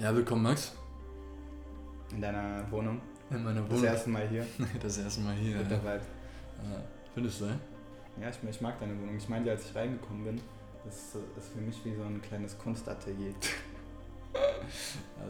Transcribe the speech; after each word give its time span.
Ja, 0.00 0.14
willkommen 0.14 0.44
Max. 0.44 0.72
In 2.10 2.22
deiner 2.22 2.64
Wohnung. 2.70 3.02
In 3.28 3.44
meiner 3.44 3.60
Wohnung. 3.68 3.82
Das 3.82 3.92
erste 3.92 4.08
Mal 4.08 4.26
hier. 4.28 4.46
das 4.82 4.96
erste 4.96 5.20
Mal 5.20 5.34
hier. 5.34 5.58
Mit 5.58 5.70
der 5.70 5.78
Vibe. 5.78 6.00
Ja. 6.62 6.82
Findest 7.12 7.40
du, 7.42 7.44
ja? 7.44 7.60
Ja, 8.18 8.30
ich, 8.30 8.48
ich, 8.48 8.60
mag 8.62 8.80
deine 8.80 8.98
Wohnung. 8.98 9.14
Ich 9.18 9.28
meinte, 9.28 9.50
als 9.50 9.68
ich 9.68 9.76
reingekommen 9.76 10.24
bin, 10.24 10.40
das 10.86 11.16
ist 11.36 11.52
für 11.52 11.60
mich 11.60 11.84
wie 11.84 11.94
so 11.94 12.02
ein 12.02 12.22
kleines 12.22 12.56
Kunstatelier. 12.56 13.28
ja, 14.34 14.40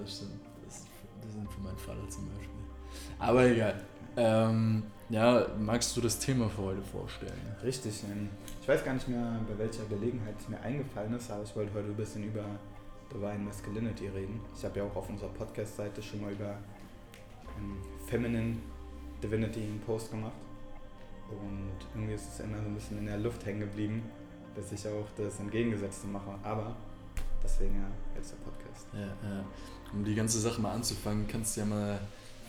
das 0.00 0.16
stimmt. 0.18 0.40
Das, 0.64 0.86
das 1.20 1.32
sind 1.32 1.52
für 1.52 1.60
meinen 1.62 1.76
Vater 1.76 2.08
zum 2.08 2.28
Beispiel. 2.28 2.62
Aber 3.18 3.46
egal. 3.46 3.74
Ähm, 4.16 4.84
ja, 5.08 5.48
magst 5.58 5.96
du 5.96 6.00
das 6.00 6.16
Thema 6.20 6.48
für 6.48 6.62
heute 6.62 6.82
vorstellen? 6.82 7.56
Richtig. 7.64 8.04
Ich 8.62 8.68
weiß 8.68 8.84
gar 8.84 8.94
nicht 8.94 9.08
mehr, 9.08 9.40
bei 9.48 9.58
welcher 9.58 9.84
Gelegenheit 9.86 10.36
es 10.38 10.48
mir 10.48 10.60
eingefallen 10.60 11.14
ist, 11.14 11.28
aber 11.28 11.42
ich 11.42 11.56
wollte 11.56 11.74
heute 11.74 11.88
ein 11.88 11.96
bisschen 11.96 12.22
über 12.22 12.44
Divine 13.12 13.38
Masculinity 13.38 14.08
reden. 14.08 14.40
Ich 14.56 14.64
habe 14.64 14.78
ja 14.78 14.84
auch 14.84 14.96
auf 14.96 15.08
unserer 15.08 15.30
Podcast-Seite 15.30 16.02
schon 16.02 16.20
mal 16.20 16.32
über 16.32 16.58
ähm, 17.58 17.76
Feminine 18.06 18.56
Divinity 19.22 19.60
einen 19.60 19.80
Post 19.80 20.10
gemacht. 20.10 20.32
Und 21.30 21.86
irgendwie 21.94 22.14
ist 22.14 22.28
es 22.32 22.40
immer 22.40 22.58
so 22.58 22.66
ein 22.66 22.74
bisschen 22.74 22.98
in 22.98 23.06
der 23.06 23.18
Luft 23.18 23.44
hängen 23.46 23.60
geblieben, 23.60 24.02
bis 24.54 24.72
ich 24.72 24.86
auch 24.88 25.06
das 25.16 25.38
Entgegengesetzte 25.38 26.06
mache. 26.08 26.34
Aber 26.42 26.76
deswegen 27.42 27.76
ja 27.76 27.88
jetzt 28.16 28.32
der 28.32 28.36
Podcast. 28.38 28.86
Ja, 28.92 29.28
ja. 29.28 29.44
Um 29.92 30.04
die 30.04 30.14
ganze 30.14 30.40
Sache 30.40 30.60
mal 30.60 30.72
anzufangen, 30.72 31.28
kannst 31.28 31.56
du 31.56 31.60
ja 31.60 31.66
mal 31.66 32.00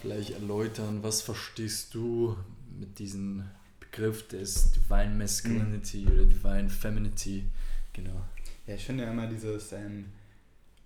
vielleicht 0.02 0.32
erläutern, 0.32 1.04
was 1.04 1.22
verstehst 1.22 1.94
du 1.94 2.36
mit 2.80 2.98
diesem 2.98 3.44
Begriff 3.80 4.28
des 4.28 4.72
Divine 4.72 5.16
Masculinity 5.16 6.06
mhm. 6.06 6.12
oder 6.12 6.26
Divine 6.26 6.70
Femininity? 6.70 7.46
Genau. 7.94 8.22
Ja, 8.66 8.76
ich 8.76 8.86
finde 8.86 9.04
ja 9.04 9.12
immer 9.12 9.28
dieses, 9.28 9.74
ähm, 9.74 10.06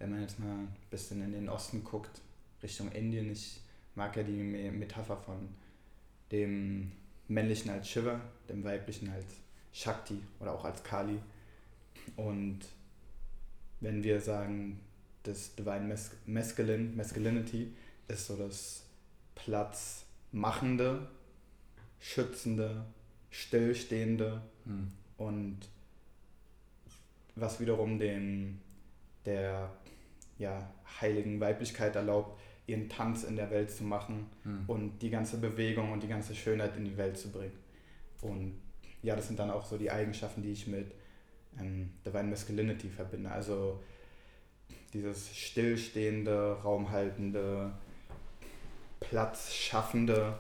wenn 0.06 0.11
man 0.11 0.22
jetzt 0.22 0.39
mal 0.39 0.52
ein 0.52 0.75
bisschen 0.92 1.23
in 1.23 1.31
den 1.31 1.50
Osten 1.50 1.84
guckt, 1.84 2.22
Richtung 2.61 2.92
Indien, 2.92 3.31
ich 3.31 3.59
mag 3.95 4.16
ja 4.16 4.22
die 4.22 4.34
Metapher 4.34 5.17
von 5.17 5.50
dem 6.31 6.92
männlichen 7.28 7.72
als 7.72 7.89
Shiva, 7.89 8.22
dem 8.48 8.64
weiblichen 8.64 9.09
als 9.09 9.26
Shakti 9.73 10.22
oder 10.39 10.53
auch 10.53 10.64
als 10.64 10.83
Kali. 10.83 11.17
Und 12.17 12.59
wenn 13.80 14.03
wir 14.03 14.22
sagen, 14.22 14.80
das 15.23 15.56
Divine 15.56 15.88
Mas 15.88 16.11
Masculine, 16.28 16.95
Masculinity 16.95 17.73
ist 18.08 18.28
so 18.28 18.36
das 18.36 18.83
Platzmachende, 19.33 21.08
Schützende, 22.00 22.86
Stillstehende 23.31 24.39
hm. 24.66 24.92
und 25.17 25.58
was 27.36 27.59
wiederum 27.59 27.98
den, 27.98 28.61
der 29.26 29.72
ja, 30.38 30.69
heiligen 31.02 31.39
Weiblichkeit 31.39 31.95
erlaubt, 31.95 32.39
ihren 32.67 32.89
Tanz 32.89 33.23
in 33.23 33.36
der 33.36 33.52
Welt 33.52 33.72
zu 33.72 33.83
machen 33.83 34.28
mhm. 34.44 34.64
und 34.67 35.00
die 35.00 35.09
ganze 35.09 35.38
Bewegung 35.38 35.92
und 35.92 36.02
die 36.02 36.08
ganze 36.08 36.33
Schönheit 36.33 36.75
in 36.77 36.86
die 36.86 36.97
Welt 36.97 37.17
zu 37.17 37.31
bringen. 37.31 37.58
Und 38.22 38.59
ja, 39.03 39.16
das 39.16 39.27
sind 39.27 39.38
dann 39.39 39.52
auch 39.52 39.66
so 39.66 39.77
die 39.77 39.92
Eigenschaften, 39.92 40.42
die 40.42 40.52
ich 40.52 40.67
mit 40.67 40.92
ähm, 41.59 41.92
Divine 42.05 42.23
Masculinity 42.23 42.89
verbinde. 42.89 43.31
Also 43.31 43.83
dieses 44.94 45.36
stillstehende, 45.36 46.58
raumhaltende, 46.64 47.72
platzschaffende. 48.99 50.39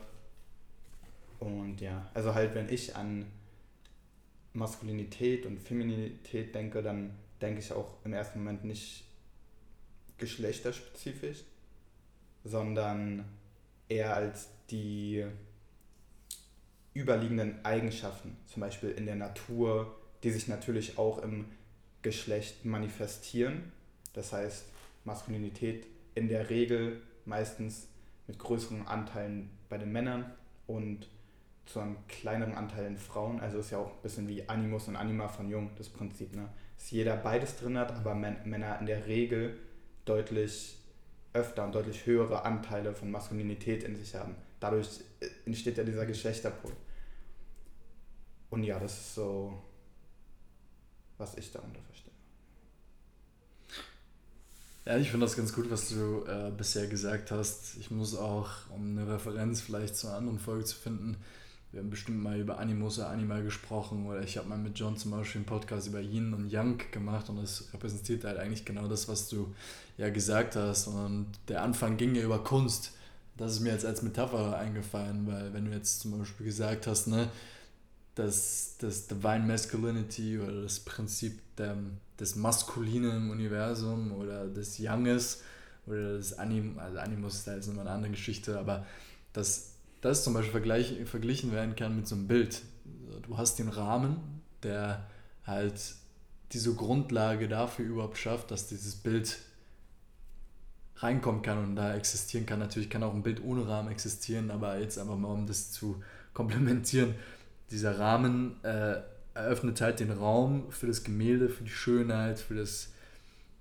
Und 1.39 1.79
ja, 1.79 2.09
also 2.13 2.33
halt, 2.33 2.55
wenn 2.55 2.69
ich 2.69 2.95
an 2.95 3.25
Maskulinität 4.53 5.45
und 5.45 5.59
Femininität 5.59 6.55
denke, 6.55 6.81
dann 6.81 7.11
denke 7.41 7.59
ich 7.59 7.71
auch 7.71 7.97
im 8.03 8.13
ersten 8.13 8.39
Moment 8.39 8.63
nicht 8.63 9.03
geschlechterspezifisch, 10.17 11.43
sondern 12.43 13.25
eher 13.89 14.15
als 14.15 14.49
die 14.69 15.25
überliegenden 16.95 17.63
Eigenschaften, 17.65 18.37
zum 18.47 18.61
Beispiel 18.61 18.91
in 18.91 19.05
der 19.05 19.15
Natur, 19.15 19.95
die 20.23 20.31
sich 20.31 20.47
natürlich 20.47 20.97
auch 20.97 21.19
im 21.19 21.45
Geschlecht 22.01 22.65
manifestieren. 22.65 23.71
Das 24.13 24.31
heißt, 24.31 24.65
Maskulinität 25.03 25.85
in 26.15 26.29
der 26.29 26.49
Regel 26.49 27.01
meistens 27.25 27.87
mit 28.27 28.39
größeren 28.39 28.87
Anteilen 28.87 29.49
bei 29.69 29.77
den 29.77 29.91
Männern 29.91 30.31
und 30.67 31.07
zu 31.65 31.79
einem 31.79 31.97
kleineren 32.07 32.53
Anteil 32.53 32.85
in 32.85 32.97
Frauen. 32.97 33.39
Also 33.39 33.59
ist 33.59 33.71
ja 33.71 33.79
auch 33.79 33.91
ein 33.91 34.01
bisschen 34.01 34.27
wie 34.27 34.47
Animus 34.47 34.87
und 34.87 34.95
Anima 34.95 35.27
von 35.27 35.49
Jung, 35.49 35.71
das 35.77 35.89
Prinzip. 35.89 36.35
Ne? 36.35 36.47
Dass 36.77 36.91
jeder 36.91 37.17
beides 37.17 37.57
drin 37.57 37.77
hat, 37.77 37.91
aber 37.91 38.15
Männer 38.15 38.79
in 38.79 38.85
der 38.85 39.05
Regel 39.07 39.57
deutlich 40.05 40.77
öfter 41.33 41.65
und 41.65 41.75
deutlich 41.75 42.05
höhere 42.05 42.43
Anteile 42.45 42.93
von 42.93 43.11
Maskulinität 43.11 43.83
in 43.83 43.95
sich 43.95 44.15
haben. 44.15 44.35
Dadurch 44.59 45.01
entsteht 45.45 45.77
ja 45.77 45.83
dieser 45.83 46.05
Geschlechterpol. 46.05 46.71
Und 48.49 48.63
ja, 48.63 48.79
das 48.79 48.93
ist 48.93 49.15
so, 49.15 49.61
was 51.17 51.35
ich 51.35 51.51
darunter 51.51 51.81
verstehe. 51.81 52.11
Ja, 54.85 54.97
ich 54.97 55.09
finde 55.09 55.25
das 55.25 55.35
ganz 55.35 55.53
gut, 55.53 55.69
was 55.71 55.89
du 55.89 56.23
äh, 56.25 56.51
bisher 56.55 56.87
gesagt 56.87 57.31
hast. 57.31 57.75
Ich 57.77 57.91
muss 57.91 58.15
auch, 58.15 58.49
um 58.69 58.97
eine 58.97 59.11
Referenz 59.11 59.61
vielleicht 59.61 59.95
zu 59.95 60.07
einer 60.07 60.17
anderen 60.17 60.39
Folge 60.39 60.63
zu 60.63 60.77
finden, 60.77 61.17
wir 61.75 61.81
haben 61.81 61.89
bestimmt 61.89 62.23
mal 62.23 62.39
über 62.39 62.57
Animus 62.57 62.99
oder 62.99 63.09
Anima 63.09 63.41
gesprochen 63.41 64.05
oder 64.05 64.23
ich 64.23 64.37
habe 64.37 64.47
mal 64.47 64.57
mit 64.57 64.79
John 64.79 64.95
zum 64.95 65.11
Beispiel 65.11 65.39
einen 65.39 65.45
Podcast 65.45 65.87
über 65.87 65.99
Yin 65.99 66.33
und 66.33 66.49
Yang 66.49 66.89
gemacht 66.91 67.27
und 67.29 67.35
das 67.35 67.65
repräsentiert 67.73 68.23
halt 68.23 68.37
eigentlich 68.37 68.63
genau 68.63 68.87
das, 68.87 69.09
was 69.09 69.27
du 69.27 69.53
ja 69.97 70.09
gesagt 70.09 70.55
hast. 70.55 70.87
Und 70.87 71.27
der 71.49 71.63
Anfang 71.63 71.97
ging 71.97 72.15
ja 72.15 72.23
über 72.23 72.41
Kunst. 72.41 72.93
Das 73.35 73.51
ist 73.51 73.59
mir 73.59 73.73
jetzt 73.73 73.85
als 73.85 74.03
Metapher 74.03 74.57
eingefallen, 74.57 75.27
weil 75.27 75.53
wenn 75.53 75.65
du 75.65 75.71
jetzt 75.71 75.99
zum 75.99 76.17
Beispiel 76.17 76.45
gesagt 76.45 76.87
hast, 76.87 77.07
ne, 77.07 77.27
dass 78.15 78.75
das 78.79 79.07
Divine 79.07 79.43
Masculinity 79.45 80.39
oder 80.39 80.61
das 80.61 80.79
Prinzip 80.79 81.41
der, 81.57 81.75
des 82.17 82.37
Maskulinen 82.37 83.17
im 83.17 83.29
Universum 83.31 84.13
oder 84.13 84.47
des 84.47 84.79
Younges 84.79 85.41
oder 85.87 86.15
des 86.15 86.39
Anim, 86.39 86.79
also 86.79 86.99
Animus 86.99 87.35
ist 87.35 87.47
da 87.47 87.55
jetzt 87.55 87.67
nochmal 87.67 87.85
eine 87.85 87.95
andere 87.95 88.11
Geschichte, 88.11 88.57
aber 88.57 88.85
dass 89.33 89.74
das 90.05 90.23
zum 90.23 90.33
Beispiel 90.33 90.51
vergleich, 90.51 90.95
verglichen 91.05 91.51
werden 91.51 91.75
kann 91.75 91.95
mit 91.95 92.07
so 92.07 92.15
einem 92.15 92.27
Bild. 92.27 92.61
Du 93.23 93.37
hast 93.37 93.59
den 93.59 93.69
Rahmen, 93.69 94.41
der 94.63 95.05
halt 95.45 95.95
diese 96.51 96.73
Grundlage 96.73 97.47
dafür 97.47 97.85
überhaupt 97.85 98.17
schafft, 98.17 98.51
dass 98.51 98.67
dieses 98.67 98.95
Bild 98.95 99.39
reinkommen 100.97 101.41
kann 101.41 101.57
und 101.57 101.75
da 101.75 101.95
existieren 101.95 102.45
kann. 102.45 102.59
Natürlich 102.59 102.89
kann 102.89 103.03
auch 103.03 103.13
ein 103.13 103.23
Bild 103.23 103.43
ohne 103.43 103.67
Rahmen 103.67 103.91
existieren, 103.91 104.51
aber 104.51 104.79
jetzt 104.79 104.97
einfach 104.97 105.17
mal, 105.17 105.33
um 105.33 105.47
das 105.47 105.71
zu 105.71 106.01
komplementieren, 106.33 107.15
dieser 107.71 107.99
Rahmen 107.99 108.63
äh, 108.63 109.01
eröffnet 109.33 109.81
halt 109.81 109.99
den 109.99 110.11
Raum 110.11 110.71
für 110.71 110.87
das 110.87 111.03
Gemälde, 111.03 111.49
für 111.49 111.63
die 111.63 111.69
Schönheit, 111.69 112.39
für 112.39 112.55
das 112.55 112.89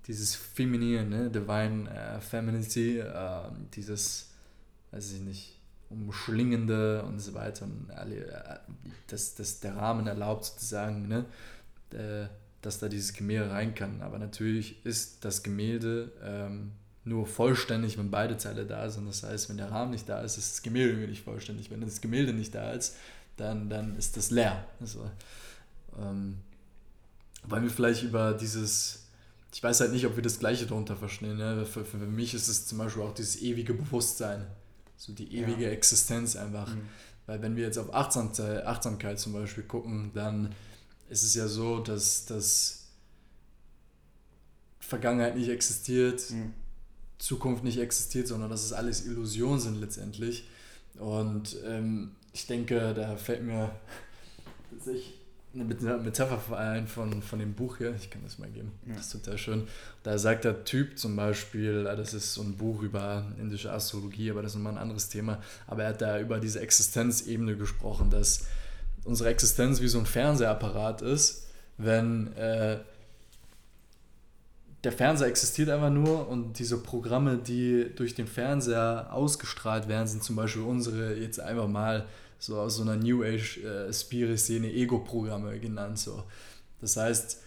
dieses 0.07 0.35
Feminine, 0.35 1.05
ne? 1.05 1.29
Divine 1.31 1.89
äh, 1.89 2.21
Femininity, 2.21 2.99
äh, 2.99 3.41
dieses, 3.73 4.29
weiß 4.91 5.13
ich 5.13 5.21
nicht, 5.21 5.59
umschlingende 5.89 7.03
und 7.03 7.19
so 7.19 7.33
weiter. 7.33 7.65
Und 7.65 7.91
alle, 7.91 8.61
dass, 9.07 9.35
dass 9.35 9.59
der 9.59 9.75
Rahmen 9.75 10.07
erlaubt 10.07 10.45
sozusagen, 10.45 11.07
ne? 11.07 11.25
Äh, 11.91 12.27
dass 12.61 12.79
da 12.79 12.89
dieses 12.89 13.13
Gemälde 13.13 13.51
rein 13.51 13.75
kann. 13.75 14.01
Aber 14.01 14.17
natürlich 14.17 14.83
ist 14.85 15.23
das 15.23 15.43
Gemälde 15.43 16.11
ähm, 16.23 16.71
nur 17.03 17.27
vollständig, 17.27 17.97
wenn 17.97 18.09
beide 18.09 18.37
Teile 18.37 18.65
da 18.65 18.89
sind. 18.89 19.07
Das 19.07 19.21
heißt, 19.21 19.49
wenn 19.49 19.57
der 19.57 19.69
Rahmen 19.69 19.91
nicht 19.91 20.09
da 20.09 20.21
ist, 20.21 20.37
ist 20.37 20.53
das 20.53 20.61
Gemälde 20.63 21.07
nicht 21.07 21.23
vollständig. 21.23 21.69
Wenn 21.69 21.81
das 21.81 22.01
Gemälde 22.01 22.33
nicht 22.33 22.55
da 22.55 22.71
ist, 22.71 22.95
dann, 23.37 23.69
dann 23.69 23.95
ist 23.97 24.17
das 24.17 24.31
leer. 24.31 24.65
Also, 24.79 25.09
ähm, 25.99 26.39
wollen 27.43 27.63
wir 27.63 27.69
vielleicht 27.69 28.01
über 28.01 28.33
dieses, 28.33 29.05
ich 29.53 29.61
weiß 29.61 29.81
halt 29.81 29.91
nicht, 29.91 30.07
ob 30.07 30.15
wir 30.15 30.23
das 30.23 30.39
Gleiche 30.39 30.65
darunter 30.65 30.95
verstehen. 30.95 31.37
Ne? 31.37 31.65
Für, 31.65 31.85
für 31.85 31.97
mich 31.97 32.33
ist 32.33 32.47
es 32.47 32.65
zum 32.65 32.79
Beispiel 32.79 33.03
auch 33.03 33.13
dieses 33.13 33.41
ewige 33.41 33.75
Bewusstsein, 33.75 34.47
so 34.97 35.13
die 35.13 35.35
ewige 35.35 35.63
ja. 35.63 35.69
Existenz 35.69 36.35
einfach. 36.35 36.73
Mhm. 36.73 36.87
Weil 37.25 37.41
wenn 37.41 37.55
wir 37.55 37.63
jetzt 37.63 37.77
auf 37.77 37.93
Achtsamkeit, 37.93 38.65
Achtsamkeit 38.65 39.19
zum 39.19 39.33
Beispiel 39.33 39.63
gucken, 39.63 40.11
dann 40.13 40.53
ist 41.09 41.23
es 41.23 41.35
ja 41.35 41.47
so, 41.47 41.79
dass, 41.79 42.25
dass 42.25 42.87
Vergangenheit 44.79 45.35
nicht 45.35 45.49
existiert, 45.49 46.29
mhm. 46.29 46.53
Zukunft 47.17 47.63
nicht 47.63 47.79
existiert, 47.79 48.27
sondern 48.27 48.49
dass 48.49 48.63
es 48.63 48.73
alles 48.73 49.05
Illusionen 49.05 49.59
sind 49.59 49.75
letztendlich. 49.75 50.47
Und 50.99 51.57
ähm, 51.65 52.15
ich 52.33 52.47
denke, 52.47 52.93
da 52.93 53.17
fällt 53.17 53.43
mir 53.43 53.71
sich 54.83 55.13
eine 55.55 55.97
Metapher 55.97 56.37
von, 56.87 57.21
von 57.21 57.39
dem 57.39 57.53
Buch 57.53 57.77
hier. 57.77 57.95
Ich 57.95 58.09
kann 58.09 58.21
das 58.23 58.37
mal 58.37 58.49
geben. 58.49 58.71
Ja. 58.85 58.95
Das 58.95 59.07
ist 59.07 59.11
total 59.13 59.37
schön. 59.37 59.67
Da 60.03 60.17
sagt 60.17 60.43
der 60.43 60.65
Typ 60.65 60.97
zum 60.97 61.15
Beispiel, 61.15 61.83
das 61.83 62.13
ist 62.13 62.33
so 62.33 62.41
ein 62.41 62.57
Buch 62.57 62.81
über 62.81 63.25
indische 63.39 63.71
Astrologie, 63.71 64.31
aber 64.31 64.41
das 64.41 64.51
ist 64.51 64.57
nochmal 64.57 64.73
ein 64.73 64.79
anderes 64.79 65.09
Thema. 65.09 65.41
Aber 65.67 65.83
er 65.83 65.89
hat 65.89 66.01
da 66.01 66.19
über 66.19 66.39
diese 66.39 66.59
Existenzebene 66.59 67.55
gesprochen, 67.55 68.09
dass 68.09 68.45
unsere 69.05 69.29
Existenz 69.29 69.81
wie 69.81 69.87
so 69.87 69.99
ein 69.99 70.05
Fernsehapparat 70.05 71.01
ist, 71.01 71.47
wenn 71.77 72.33
äh, 72.33 72.79
der 74.83 74.91
Fernseher 74.91 75.27
existiert 75.27 75.69
einfach 75.69 75.89
nur 75.89 76.27
und 76.27 76.59
diese 76.59 76.77
Programme, 76.77 77.37
die 77.37 77.91
durch 77.95 78.13
den 78.13 78.27
Fernseher 78.27 79.07
ausgestrahlt 79.11 79.87
werden, 79.87 80.07
sind 80.07 80.23
zum 80.23 80.35
Beispiel 80.35 80.61
unsere 80.61 81.15
jetzt 81.15 81.39
einfach 81.39 81.67
mal 81.67 82.05
so 82.45 82.57
aus 82.57 82.75
so 82.75 82.83
einer 82.83 82.95
New 82.95 83.23
Age 83.23 83.57
äh, 83.63 83.91
Spirit-Szene 83.91 84.71
Ego-Programme 84.71 85.59
genannt. 85.59 85.99
So. 85.99 86.23
Das 86.79 86.97
heißt, 86.97 87.41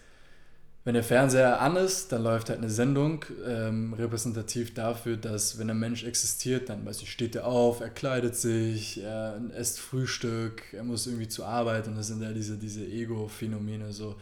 wenn 0.84 0.94
der 0.94 1.04
Fernseher 1.04 1.60
an 1.60 1.76
ist, 1.76 2.12
dann 2.12 2.22
läuft 2.22 2.48
halt 2.48 2.60
eine 2.60 2.70
Sendung 2.70 3.24
ähm, 3.46 3.92
repräsentativ 3.92 4.72
dafür, 4.74 5.16
dass 5.16 5.58
wenn 5.58 5.68
ein 5.68 5.78
Mensch 5.78 6.04
existiert, 6.04 6.68
dann 6.68 6.86
weiß 6.86 7.02
ich, 7.02 7.12
steht 7.12 7.36
er 7.36 7.46
auf, 7.46 7.80
er 7.80 7.90
kleidet 7.90 8.36
sich, 8.36 9.02
er 9.02 9.38
isst 9.58 9.80
Frühstück, 9.80 10.62
er 10.72 10.84
muss 10.84 11.06
irgendwie 11.06 11.28
zur 11.28 11.46
Arbeit 11.46 11.88
und 11.88 11.96
das 11.96 12.06
sind 12.06 12.22
ja 12.22 12.32
diese, 12.32 12.56
diese 12.56 12.86
Ego-Phänomene 12.86 13.92
so. 13.92 14.16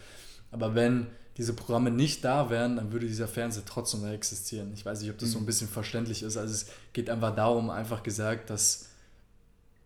Aber 0.51 0.75
wenn 0.75 1.07
diese 1.37 1.53
Programme 1.53 1.91
nicht 1.91 2.25
da 2.25 2.51
wären, 2.51 2.77
dann 2.77 2.93
würde 2.93 3.07
dieser 3.07 3.29
Fernseher 3.29 3.65
trotzdem 3.65 4.01
noch 4.01 4.11
existieren. 4.11 4.73
Ich 4.75 4.85
weiß 4.85 5.03
nicht, 5.03 5.11
ob 5.11 5.19
das 5.19 5.31
so 5.31 5.39
ein 5.39 5.43
mhm. 5.43 5.47
bisschen 5.47 5.69
verständlich 5.69 6.23
ist. 6.23 6.37
Also 6.37 6.53
es 6.53 6.67
geht 6.93 7.11
einfach 7.11 7.35
darum, 7.37 7.71
einfach 7.71 8.03
gesagt, 8.03 8.51
dass 8.51 8.89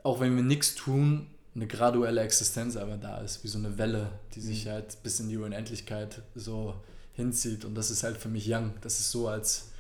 auch 0.03 0.21
wenn 0.21 0.37
wir 0.37 0.43
nichts 0.43 0.75
tun, 0.75 1.27
eine 1.55 1.67
graduelle 1.67 2.21
Existenz 2.23 2.77
aber 2.77 2.97
da 2.97 3.19
ist, 3.19 3.43
wie 3.45 3.49
so 3.49 3.59
eine 3.59 3.77
Welle, 3.77 4.11
die 4.35 4.41
sich 4.41 4.67
mhm. 4.67 4.71
halt 4.71 5.03
bis 5.03 5.21
in 5.21 5.29
die 5.29 5.37
Unendlichkeit 5.37 6.23
so 6.35 6.75
hinzieht. 7.15 7.65
Und 7.65 7.75
das 7.75 7.91
ist 7.91 8.03
halt 8.03 8.17
für 8.17 8.29
mich 8.29 8.49
Young. 8.49 8.73
Das 8.81 9.01
ist 9.01 9.11
so 9.11 9.29
als 9.29 9.71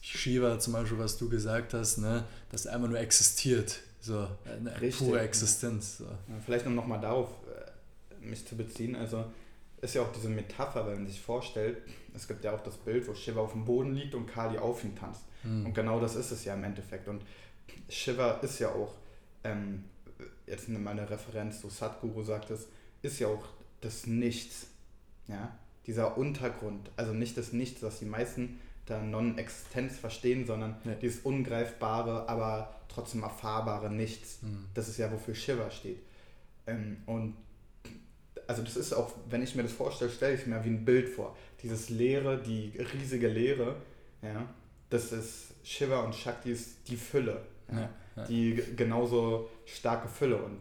Shiva 0.00 0.58
zum 0.58 0.72
Beispiel, 0.72 0.98
was 0.98 1.18
du 1.18 1.28
gesagt 1.28 1.74
hast, 1.74 1.98
ne, 1.98 2.24
dass 2.50 2.66
er 2.66 2.74
einfach 2.74 2.88
nur 2.88 2.98
existiert. 2.98 3.80
So 4.00 4.26
eine 4.44 4.80
Richtig, 4.80 5.06
pure 5.06 5.20
Existenz. 5.20 5.98
So. 5.98 6.04
Ja, 6.04 6.40
vielleicht 6.44 6.66
um 6.66 6.74
nochmal 6.74 7.00
darauf 7.00 7.28
äh, 7.28 8.26
mich 8.26 8.46
zu 8.46 8.56
beziehen, 8.56 8.96
also 8.96 9.26
ist 9.82 9.94
ja 9.94 10.02
auch 10.02 10.12
diese 10.12 10.28
Metapher, 10.28 10.86
wenn 10.86 10.94
man 10.94 11.06
sich 11.06 11.20
vorstellt, 11.20 11.78
es 12.14 12.26
gibt 12.26 12.44
ja 12.44 12.52
auch 12.52 12.62
das 12.62 12.76
Bild, 12.76 13.06
wo 13.08 13.14
Shiva 13.14 13.40
auf 13.40 13.52
dem 13.52 13.64
Boden 13.64 13.94
liegt 13.94 14.14
und 14.14 14.26
Kali 14.26 14.58
auf 14.58 14.84
ihm 14.84 14.96
tanzt. 14.96 15.22
Mhm. 15.42 15.66
Und 15.66 15.74
genau 15.74 16.00
das 16.00 16.16
ist 16.16 16.30
es 16.30 16.44
ja 16.44 16.54
im 16.54 16.64
Endeffekt. 16.64 17.08
Und 17.08 17.22
Shiva 17.88 18.32
ist 18.42 18.58
ja 18.58 18.70
auch, 18.70 18.94
ähm, 19.44 19.84
jetzt 20.46 20.68
meine 20.68 21.08
Referenz, 21.08 21.60
so 21.60 21.68
Sadhguru 21.68 22.22
sagt 22.22 22.50
es, 22.50 22.68
ist 23.02 23.18
ja 23.18 23.28
auch 23.28 23.46
das 23.80 24.06
Nichts. 24.06 24.66
Ja? 25.28 25.56
Dieser 25.86 26.18
Untergrund, 26.18 26.90
also 26.96 27.12
nicht 27.12 27.36
das 27.36 27.52
Nichts, 27.52 27.82
was 27.82 27.98
die 27.98 28.04
meisten 28.04 28.60
da 28.86 29.00
Non-Existenz 29.00 29.98
verstehen, 29.98 30.46
sondern 30.46 30.76
ja. 30.84 30.94
dieses 30.94 31.20
ungreifbare, 31.20 32.28
aber 32.28 32.74
trotzdem 32.88 33.22
erfahrbare 33.22 33.90
Nichts. 33.90 34.42
Mhm. 34.42 34.66
Das 34.74 34.88
ist 34.88 34.98
ja, 34.98 35.10
wofür 35.12 35.34
Shiva 35.34 35.70
steht. 35.70 36.00
Ähm, 36.66 36.98
und 37.06 37.36
also 38.46 38.62
das 38.62 38.76
ist 38.76 38.92
auch, 38.92 39.12
wenn 39.28 39.42
ich 39.42 39.54
mir 39.54 39.62
das 39.62 39.72
vorstelle, 39.72 40.10
stelle 40.10 40.34
ich 40.34 40.46
mir 40.46 40.62
wie 40.64 40.70
ein 40.70 40.84
Bild 40.84 41.08
vor. 41.08 41.36
Dieses 41.62 41.88
Leere, 41.88 42.42
die 42.42 42.72
riesige 42.94 43.28
Leere, 43.28 43.76
ja, 44.22 44.44
das 44.90 45.12
ist 45.12 45.54
Shiva 45.62 46.00
und 46.00 46.14
Shakti 46.14 46.50
ist 46.50 46.88
die 46.88 46.96
Fülle. 46.96 47.42
Ja, 47.70 47.80
ja. 47.80 47.90
Die 48.28 48.60
genauso 48.76 49.48
starke 49.64 50.08
Fülle. 50.08 50.36
Und 50.36 50.58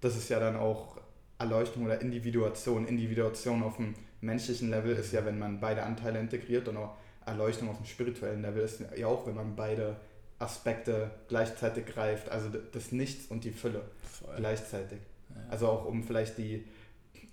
das 0.00 0.16
ist 0.16 0.28
ja 0.28 0.40
dann 0.40 0.56
auch 0.56 0.96
Erleuchtung 1.38 1.84
oder 1.84 2.00
Individuation. 2.00 2.86
Individuation 2.86 3.62
auf 3.62 3.76
dem 3.76 3.94
menschlichen 4.20 4.70
Level 4.70 4.94
ist 4.96 5.12
ja, 5.12 5.24
wenn 5.24 5.38
man 5.38 5.60
beide 5.60 5.82
Anteile 5.82 6.20
integriert 6.20 6.68
und 6.68 6.76
auch 6.76 6.94
Erleuchtung 7.26 7.68
auf 7.68 7.76
dem 7.76 7.86
spirituellen 7.86 8.42
Level 8.42 8.62
ist 8.62 8.82
ja 8.96 9.06
auch, 9.06 9.26
wenn 9.26 9.34
man 9.34 9.54
beide 9.56 9.96
Aspekte 10.38 11.10
gleichzeitig 11.28 11.86
greift. 11.86 12.28
Also 12.30 12.48
das 12.72 12.92
Nichts 12.92 13.26
und 13.30 13.44
die 13.44 13.52
Fülle 13.52 13.82
Voll. 14.02 14.34
gleichzeitig. 14.36 14.98
Ja. 15.30 15.36
Also 15.50 15.68
auch 15.68 15.84
um 15.84 16.02
vielleicht 16.02 16.38
die 16.38 16.64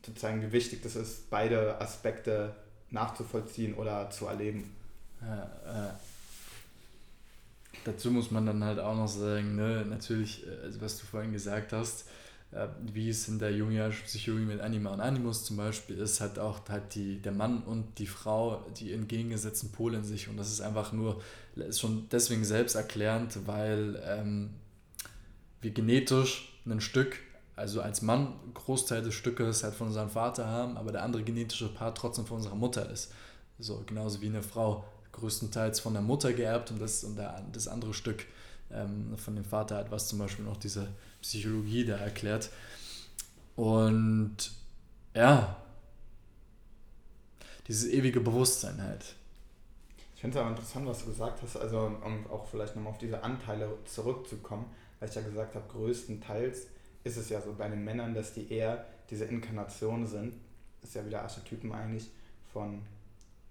sozusagen, 0.06 0.42
wie 0.42 0.52
wichtig 0.52 0.82
das 0.82 0.96
ist, 0.96 1.30
beide 1.30 1.80
Aspekte 1.82 2.56
nachzuvollziehen 2.92 3.74
oder 3.74 4.10
zu 4.10 4.28
erleben. 4.28 4.76
Ja, 5.22 5.90
äh, 5.90 5.94
dazu 7.84 8.12
muss 8.12 8.32
man 8.32 8.46
dann 8.46 8.64
halt 8.64 8.80
auch 8.80 8.96
noch 8.96 9.08
sagen, 9.08 9.56
ne, 9.56 9.86
natürlich, 9.88 10.46
äh, 10.46 10.66
also 10.66 10.82
was 10.82 10.98
du 11.00 11.06
vorhin 11.06 11.32
gesagt 11.32 11.74
hast, 11.74 12.08
äh, 12.52 12.68
wie 12.94 13.10
es 13.10 13.28
in 13.28 13.40
der 13.40 13.52
jungianischen 13.52 14.06
Psychologie 14.06 14.46
mit 14.46 14.62
Anima 14.62 14.92
und 14.92 15.02
Animus 15.02 15.46
zum 15.46 15.58
Beispiel 15.58 15.98
ist, 15.98 16.22
hat 16.22 16.40
auch 16.40 16.68
halt 16.70 16.96
die, 16.96 17.22
der 17.22 17.32
Mann 17.32 17.64
und 17.64 18.00
die 18.00 18.08
Frau 18.08 18.66
die 18.78 18.94
entgegengesetzten 18.94 19.72
Pole 19.72 19.98
in 19.98 20.04
sich 20.04 20.28
und 20.28 20.38
das 20.38 20.52
ist 20.52 20.62
einfach 20.62 20.92
nur, 20.94 21.22
ist 21.56 21.80
schon 21.80 22.08
deswegen 22.12 22.44
selbsterklärend, 22.44 23.48
weil 23.48 24.02
ähm, 24.06 24.52
wir 25.62 25.72
genetisch 25.72 26.60
ein 26.66 26.82
Stück 26.82 27.18
also 27.60 27.82
als 27.82 28.02
Mann 28.02 28.34
Großteil 28.54 29.02
des 29.02 29.14
Stückes 29.14 29.64
halt 29.66 29.76
von 29.76 29.88
unserem 29.88 30.10
Vater 30.10 30.48
haben, 30.48 30.78
aber 30.78 30.94
der 30.94 31.04
andere 31.04 31.24
genetische 31.24 31.68
Part 31.68 31.98
trotzdem 31.98 32.26
von 32.26 32.38
unserer 32.38 32.56
Mutter 32.56 32.90
ist. 32.90 33.12
So 33.60 33.84
genauso 33.86 34.22
wie 34.22 34.28
eine 34.28 34.42
Frau 34.42 34.86
größtenteils 35.20 35.80
von 35.80 35.94
der 35.94 36.02
Mutter 36.02 36.34
geerbt 36.34 36.72
und 36.72 36.80
das, 36.82 37.04
und 37.04 37.18
der, 37.18 37.44
das 37.52 37.68
andere 37.68 37.94
Stück 37.94 38.26
ähm, 38.72 39.18
von 39.18 39.36
dem 39.36 39.46
Vater 39.46 39.78
hat, 39.78 39.92
was 39.92 40.08
zum 40.08 40.20
Beispiel 40.20 40.46
noch 40.46 40.58
diese 40.58 40.88
Psychologie 41.22 41.86
da 41.86 41.98
erklärt. 41.98 42.50
Und 43.56 44.52
ja, 45.14 45.58
dieses 47.68 47.90
ewige 47.92 48.20
Bewusstsein 48.20 48.82
halt. 48.82 49.16
Ich 50.16 50.22
finde 50.22 50.38
es 50.38 50.42
aber 50.42 50.50
interessant, 50.50 50.88
was 50.88 51.00
du 51.00 51.06
gesagt 51.06 51.42
hast, 51.42 51.56
also 51.56 51.98
um 52.04 52.28
auch 52.30 52.46
vielleicht 52.46 52.76
nochmal 52.76 52.92
auf 52.92 52.98
diese 52.98 53.24
Anteile 53.24 53.70
zurückzukommen, 53.86 54.66
weil 55.00 55.08
ich 55.10 55.16
ja 55.16 55.22
gesagt 55.22 55.56
habe, 55.56 55.66
größtenteils 55.70 56.68
ist 57.04 57.18
es 57.18 57.30
ja 57.30 57.42
so 57.42 57.54
bei 57.54 57.70
den 57.70 57.84
Männern, 57.84 58.14
dass 58.14 58.34
die 58.34 58.52
eher 58.52 58.86
diese 59.10 59.26
Inkarnation 59.26 60.06
sind. 60.06 60.34
Ist 60.84 60.96
ja 60.96 61.06
wieder 61.06 61.22
Archetypen 61.22 61.72
eigentlich 61.72 62.10
von 62.52 62.82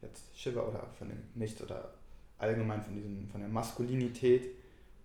jetzt 0.02 0.24
Shiva 0.36 0.60
oder 0.62 0.86
von 0.98 1.08
dem 1.08 1.22
Nichts 1.34 1.62
oder 1.62 1.94
allgemein 2.38 2.82
von, 2.82 2.94
diesem, 2.94 3.28
von 3.28 3.40
der 3.40 3.50
Maskulinität 3.50 4.48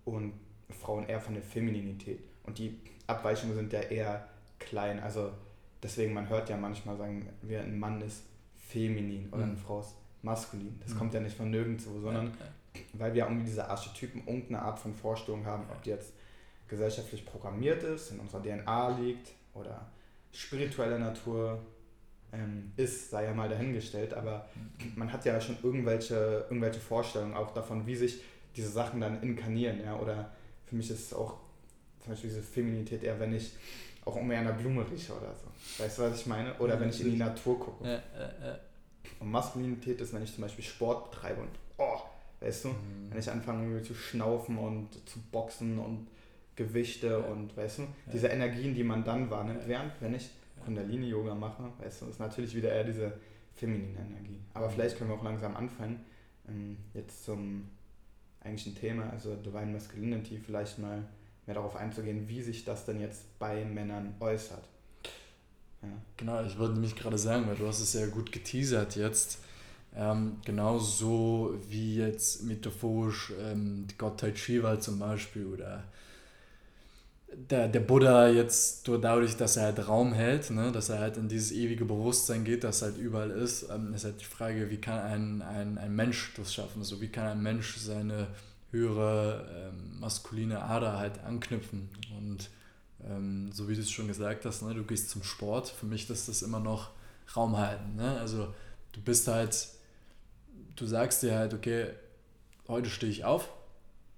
und 0.04 0.32
Frauen 0.70 1.06
eher 1.06 1.20
von 1.20 1.34
der 1.34 1.42
Femininität. 1.42 2.20
Und 2.44 2.58
die 2.58 2.78
Abweichungen 3.06 3.54
sind 3.54 3.72
ja 3.72 3.80
eher 3.80 4.28
klein. 4.58 5.00
Also 5.00 5.32
deswegen, 5.82 6.14
man 6.14 6.28
hört 6.28 6.48
ja 6.48 6.56
manchmal 6.56 6.96
sagen, 6.96 7.28
wie 7.42 7.56
ein 7.56 7.78
Mann 7.78 8.00
ist 8.00 8.22
feminin 8.56 9.28
oder 9.30 9.44
mhm. 9.44 9.52
eine 9.52 9.56
Frau 9.56 9.80
ist 9.80 9.94
maskulin. 10.22 10.78
Das 10.80 10.94
mhm. 10.94 10.98
kommt 10.98 11.14
ja 11.14 11.20
nicht 11.20 11.36
von 11.36 11.50
nirgendwo, 11.50 12.00
sondern 12.00 12.26
ja, 12.26 12.80
weil 12.94 13.14
wir 13.14 13.24
irgendwie 13.24 13.44
diese 13.44 13.68
Archetypen 13.68 14.26
irgendeine 14.26 14.62
Art 14.62 14.78
von 14.78 14.94
Vorstellung 14.94 15.44
haben, 15.44 15.64
ob 15.70 15.82
die 15.82 15.90
jetzt 15.90 16.12
gesellschaftlich 16.68 17.24
programmiert 17.26 17.82
ist, 17.82 18.10
in 18.10 18.20
unserer 18.20 18.42
DNA 18.42 18.98
liegt 18.98 19.32
oder 19.52 19.86
spiritueller 20.32 20.98
Natur 20.98 21.60
ähm, 22.34 22.72
ist, 22.76 23.10
sei 23.10 23.24
ja 23.24 23.34
mal 23.34 23.48
dahingestellt, 23.48 24.14
aber 24.14 24.48
man 24.96 25.12
hat 25.12 25.24
ja 25.24 25.40
schon 25.40 25.56
irgendwelche, 25.62 26.44
irgendwelche 26.48 26.80
Vorstellungen 26.80 27.34
auch 27.34 27.52
davon, 27.52 27.86
wie 27.86 27.96
sich 27.96 28.20
diese 28.56 28.68
Sachen 28.68 29.00
dann 29.00 29.22
inkarnieren, 29.22 29.80
ja, 29.82 29.96
oder 29.98 30.30
für 30.66 30.76
mich 30.76 30.90
ist 30.90 31.06
es 31.06 31.14
auch 31.14 31.36
zum 32.00 32.12
Beispiel 32.12 32.30
diese 32.30 32.42
Feminität 32.42 33.02
eher, 33.02 33.18
wenn 33.18 33.34
ich 33.34 33.52
auch 34.04 34.16
um 34.16 34.30
einer 34.30 34.52
Blume 34.52 34.84
rieche 34.90 35.12
oder 35.12 35.34
so. 35.34 35.82
Weißt 35.82 35.98
du, 35.98 36.02
was 36.02 36.20
ich 36.20 36.26
meine? 36.26 36.54
Oder 36.58 36.74
ja, 36.74 36.80
wenn 36.80 36.90
ich 36.90 37.00
in 37.00 37.12
die 37.12 37.16
Natur 37.16 37.58
gucke. 37.58 37.84
Ja, 37.84 37.94
ja, 37.94 38.58
und 39.20 39.30
Maskulinität 39.30 40.00
ist, 40.00 40.12
wenn 40.12 40.22
ich 40.22 40.34
zum 40.34 40.42
Beispiel 40.42 40.64
Sport 40.64 41.10
betreibe 41.10 41.40
und, 41.40 41.50
oh, 41.78 42.00
weißt 42.40 42.64
du, 42.64 42.68
mhm. 42.68 43.10
wenn 43.10 43.18
ich 43.18 43.30
anfange 43.30 43.82
zu 43.82 43.94
schnaufen 43.94 44.58
und 44.58 44.88
zu 45.08 45.18
boxen 45.32 45.78
und 45.78 46.08
Gewichte 46.56 47.18
und 47.18 47.56
weißt 47.56 47.78
du, 47.78 47.82
diese 48.12 48.28
Energien, 48.28 48.74
die 48.74 48.84
man 48.84 49.04
dann 49.04 49.30
wahrnimmt, 49.30 49.66
während 49.66 49.92
wenn 50.00 50.14
ich 50.14 50.30
Kundalini-Yoga 50.64 51.34
mache, 51.34 51.70
weißt 51.78 52.02
du, 52.02 52.06
ist 52.06 52.20
natürlich 52.20 52.54
wieder 52.54 52.72
eher 52.72 52.84
diese 52.84 53.12
feminine 53.54 53.98
Energie. 53.98 54.40
Aber 54.52 54.68
vielleicht 54.68 54.98
können 54.98 55.10
wir 55.10 55.16
auch 55.16 55.24
langsam 55.24 55.56
anfangen, 55.56 56.04
ähm, 56.48 56.76
jetzt 56.92 57.24
zum 57.24 57.68
eigentlichen 58.40 58.74
Thema, 58.74 59.10
also 59.10 59.34
Divine 59.36 59.72
Masculinity, 59.72 60.38
vielleicht 60.38 60.78
mal 60.78 61.04
mehr 61.46 61.54
darauf 61.54 61.76
einzugehen, 61.76 62.28
wie 62.28 62.42
sich 62.42 62.64
das 62.64 62.84
denn 62.84 63.00
jetzt 63.00 63.38
bei 63.38 63.64
Männern 63.64 64.14
äußert. 64.20 64.64
Ja. 65.82 65.88
Genau, 66.16 66.42
ich 66.44 66.58
wollte 66.58 66.74
nämlich 66.74 66.96
gerade 66.96 67.18
sagen, 67.18 67.46
weil 67.46 67.56
du 67.56 67.66
hast 67.66 67.80
es 67.80 67.92
ja 67.92 68.06
gut 68.06 68.32
geteasert 68.32 68.96
jetzt. 68.96 69.40
Ähm, 69.96 70.38
genauso 70.44 71.56
wie 71.68 71.96
jetzt 71.96 72.42
metaphorisch 72.42 73.32
ähm, 73.40 73.86
die 73.88 73.96
Gottheit 73.96 74.38
Shiva 74.38 74.80
zum 74.80 74.98
Beispiel 74.98 75.46
oder 75.46 75.84
der, 77.36 77.68
der 77.68 77.80
Buddha 77.80 78.28
jetzt 78.28 78.88
dadurch, 78.88 79.36
dass 79.36 79.56
er 79.56 79.64
halt 79.64 79.88
Raum 79.88 80.12
hält, 80.12 80.50
ne, 80.50 80.72
dass 80.72 80.88
er 80.88 80.98
halt 80.98 81.16
in 81.16 81.28
dieses 81.28 81.52
ewige 81.52 81.84
Bewusstsein 81.84 82.44
geht, 82.44 82.64
das 82.64 82.82
halt 82.82 82.96
überall 82.96 83.30
ist, 83.30 83.68
ähm, 83.70 83.94
ist 83.94 84.04
halt 84.04 84.20
die 84.20 84.24
Frage, 84.24 84.70
wie 84.70 84.78
kann 84.80 84.98
ein, 84.98 85.42
ein, 85.42 85.78
ein 85.78 85.94
Mensch 85.94 86.32
das 86.36 86.54
schaffen? 86.54 86.80
Also 86.80 87.00
wie 87.00 87.08
kann 87.08 87.26
ein 87.26 87.42
Mensch 87.42 87.76
seine 87.76 88.28
höhere 88.70 89.70
ähm, 89.72 90.00
maskuline 90.00 90.62
Ader 90.62 90.98
halt 90.98 91.22
anknüpfen? 91.24 91.88
Und 92.16 92.50
ähm, 93.04 93.50
so 93.52 93.68
wie 93.68 93.74
du 93.74 93.80
es 93.80 93.90
schon 93.90 94.08
gesagt 94.08 94.44
hast, 94.44 94.62
ne, 94.62 94.74
du 94.74 94.84
gehst 94.84 95.10
zum 95.10 95.22
Sport, 95.22 95.68
für 95.68 95.86
mich 95.86 96.08
ist 96.08 96.28
das 96.28 96.42
immer 96.42 96.60
noch 96.60 96.90
Raum 97.36 97.56
halten. 97.56 97.96
Ne? 97.96 98.18
Also 98.18 98.52
du 98.92 99.00
bist 99.00 99.28
halt, 99.28 99.68
du 100.76 100.86
sagst 100.86 101.22
dir 101.22 101.34
halt, 101.36 101.54
okay, 101.54 101.90
heute 102.68 102.90
stehe 102.90 103.10
ich 103.10 103.24
auf 103.24 103.48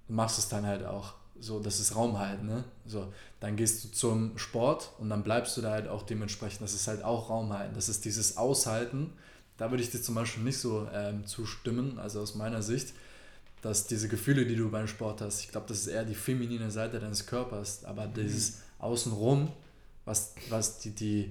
und 0.08 0.16
machst 0.16 0.38
es 0.38 0.48
dann 0.48 0.66
halt 0.66 0.84
auch. 0.84 1.14
So, 1.40 1.60
das 1.60 1.80
ist 1.80 1.94
Raum 1.94 2.18
halt, 2.18 2.42
ne? 2.42 2.64
So, 2.86 3.12
dann 3.40 3.56
gehst 3.56 3.84
du 3.84 3.88
zum 3.88 4.38
Sport 4.38 4.92
und 4.98 5.10
dann 5.10 5.22
bleibst 5.22 5.56
du 5.56 5.62
da 5.62 5.70
halt 5.70 5.88
auch 5.88 6.02
dementsprechend. 6.02 6.62
Das 6.62 6.74
ist 6.74 6.88
halt 6.88 7.04
auch 7.04 7.30
Raum 7.30 7.52
halten. 7.52 7.74
Das 7.74 7.88
ist 7.88 8.04
dieses 8.04 8.36
Aushalten, 8.36 9.12
da 9.56 9.70
würde 9.70 9.82
ich 9.82 9.90
dir 9.90 10.02
zum 10.02 10.14
Beispiel 10.14 10.42
nicht 10.42 10.58
so 10.58 10.86
ähm, 10.92 11.26
zustimmen, 11.26 11.98
also 11.98 12.20
aus 12.20 12.34
meiner 12.34 12.62
Sicht, 12.62 12.92
dass 13.62 13.86
diese 13.86 14.08
Gefühle, 14.08 14.46
die 14.46 14.56
du 14.56 14.70
beim 14.70 14.86
Sport 14.86 15.22
hast, 15.22 15.40
ich 15.40 15.48
glaube, 15.48 15.66
das 15.68 15.80
ist 15.80 15.86
eher 15.86 16.04
die 16.04 16.14
feminine 16.14 16.70
Seite 16.70 16.98
deines 17.00 17.26
Körpers, 17.26 17.84
aber 17.84 18.06
mhm. 18.06 18.14
dieses 18.14 18.58
Außenrum, 18.78 19.50
was, 20.04 20.34
was 20.50 20.78
die, 20.78 20.90
die, 20.90 21.30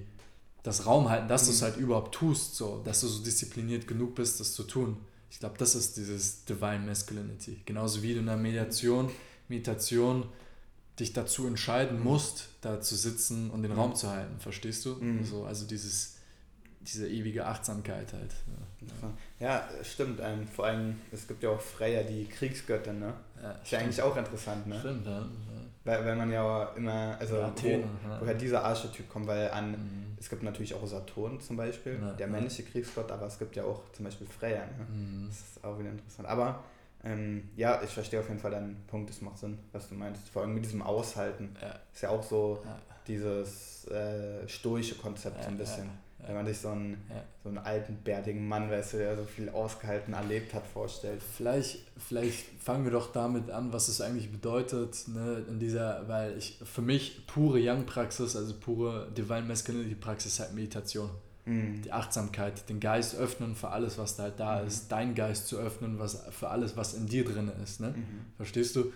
das 0.62 0.86
Raum 0.86 1.08
halten, 1.08 1.28
dass 1.28 1.42
mhm. 1.42 1.46
du 1.46 1.52
es 1.52 1.62
halt 1.62 1.76
überhaupt 1.76 2.14
tust, 2.14 2.56
so, 2.56 2.82
dass 2.84 3.00
du 3.00 3.06
so 3.06 3.22
diszipliniert 3.22 3.86
genug 3.86 4.16
bist, 4.16 4.40
das 4.40 4.52
zu 4.52 4.64
tun. 4.64 4.96
Ich 5.30 5.38
glaube, 5.38 5.56
das 5.58 5.74
ist 5.74 5.96
dieses 5.96 6.44
Divine 6.44 6.80
Masculinity. 6.80 7.60
Genauso 7.64 8.02
wie 8.02 8.14
du 8.14 8.20
in 8.20 8.26
der 8.26 8.36
Mediation, 8.36 9.10
Meditation 9.48 10.24
dich 10.98 11.12
dazu 11.12 11.46
entscheiden 11.46 12.02
musst, 12.02 12.48
da 12.62 12.80
zu 12.80 12.96
sitzen 12.96 13.50
und 13.50 13.62
den 13.62 13.72
mhm. 13.72 13.78
Raum 13.78 13.94
zu 13.94 14.10
halten, 14.10 14.38
verstehst 14.40 14.84
du? 14.86 14.94
Mhm. 14.94 15.24
So, 15.24 15.44
also 15.44 15.66
dieses, 15.66 16.16
diese 16.80 17.08
ewige 17.08 17.46
Achtsamkeit 17.46 18.12
halt. 18.12 18.32
Ja, 19.40 19.46
ja 19.46 19.68
stimmt. 19.84 20.20
Ähm, 20.22 20.46
vor 20.48 20.66
allem, 20.66 20.96
es 21.12 21.28
gibt 21.28 21.42
ja 21.42 21.50
auch 21.50 21.60
Freya, 21.60 22.02
die 22.02 22.26
Kriegsgöttin, 22.26 22.98
ne? 22.98 23.12
Ja, 23.42 23.50
ist 23.52 23.72
ja 23.72 23.78
eigentlich 23.80 24.00
auch 24.00 24.16
interessant, 24.16 24.66
ne? 24.66 24.78
Stimmt, 24.78 25.06
ja. 25.06 25.26
Weil, 25.84 26.04
weil 26.04 26.16
man 26.16 26.32
ja 26.32 26.72
immer, 26.76 27.16
also 27.20 27.40
Athen, 27.42 27.84
wo, 28.04 28.20
woher 28.20 28.34
dieser 28.34 28.64
Archetyp 28.64 29.08
kommt, 29.08 29.26
weil 29.26 29.50
an, 29.50 29.72
mhm. 29.72 30.16
es 30.18 30.28
gibt 30.28 30.42
natürlich 30.42 30.74
auch 30.74 30.86
Saturn 30.86 31.40
zum 31.40 31.56
Beispiel, 31.56 31.98
ja, 32.00 32.12
der 32.12 32.26
männliche 32.26 32.62
Kriegsgott, 32.62 33.10
aber 33.12 33.26
es 33.26 33.38
gibt 33.38 33.54
ja 33.54 33.64
auch 33.64 33.82
zum 33.92 34.06
Beispiel 34.06 34.26
Freya, 34.26 34.64
ne? 34.64 34.86
Mhm. 34.88 35.26
Das 35.28 35.38
ist 35.38 35.64
auch 35.64 35.78
wieder 35.78 35.90
interessant. 35.90 36.26
Aber 36.26 36.64
ähm, 37.06 37.48
ja, 37.56 37.80
ich 37.82 37.90
verstehe 37.90 38.20
auf 38.20 38.28
jeden 38.28 38.40
Fall 38.40 38.50
deinen 38.50 38.84
Punkt, 38.86 39.10
es 39.10 39.20
macht 39.20 39.38
Sinn, 39.38 39.58
was 39.72 39.88
du 39.88 39.94
meinst. 39.94 40.28
Vor 40.28 40.42
allem 40.42 40.54
mit 40.54 40.64
diesem 40.64 40.82
Aushalten. 40.82 41.54
Ja. 41.60 41.78
Ist 41.92 42.02
ja 42.02 42.10
auch 42.10 42.22
so 42.22 42.62
ja. 42.64 42.78
dieses 43.06 43.86
äh, 43.88 44.48
stoische 44.48 44.96
Konzept 44.96 45.36
ja, 45.38 45.44
so 45.44 45.48
ein 45.50 45.58
bisschen. 45.58 45.90
Wenn 46.18 46.34
man 46.34 46.46
sich 46.46 46.58
so 46.58 46.70
einen, 46.70 46.96
so 47.44 47.50
einen 47.50 47.58
alten, 47.58 47.98
bärtigen 48.02 48.48
Mann, 48.48 48.68
weißt 48.68 48.94
du, 48.94 48.96
der 48.96 49.16
so 49.16 49.22
viel 49.22 49.48
ausgehalten 49.48 50.12
erlebt 50.12 50.54
hat, 50.54 50.66
vorstellt. 50.66 51.22
Vielleicht, 51.22 51.78
vielleicht 51.98 52.46
fangen 52.60 52.82
wir 52.84 52.90
doch 52.90 53.12
damit 53.12 53.48
an, 53.50 53.72
was 53.72 53.86
es 53.86 54.00
eigentlich 54.00 54.32
bedeutet, 54.32 55.06
ne, 55.06 55.44
in 55.48 55.60
dieser, 55.60 56.08
weil 56.08 56.36
ich 56.36 56.58
für 56.64 56.82
mich 56.82 57.28
pure 57.28 57.60
Young-Praxis, 57.62 58.34
also 58.34 58.54
pure 58.58 59.08
Divine 59.12 59.42
Masculinity-Praxis 59.42 60.32
ist 60.32 60.40
halt 60.40 60.54
Meditation. 60.54 61.10
Mhm. 61.46 61.82
Die 61.82 61.92
Achtsamkeit, 61.92 62.68
den 62.68 62.80
Geist 62.80 63.14
öffnen 63.14 63.54
für 63.54 63.68
alles, 63.70 63.98
was 63.98 64.16
da 64.16 64.24
halt 64.24 64.40
da 64.40 64.60
mhm. 64.60 64.66
ist, 64.66 64.92
deinen 64.92 65.14
Geist 65.14 65.46
zu 65.46 65.56
öffnen, 65.56 65.98
was 65.98 66.22
für 66.30 66.48
alles, 66.48 66.76
was 66.76 66.94
in 66.94 67.06
dir 67.06 67.24
drin 67.24 67.50
ist. 67.62 67.80
Ne? 67.80 67.94
Mhm. 67.96 68.26
Verstehst 68.36 68.76
du? 68.76 68.92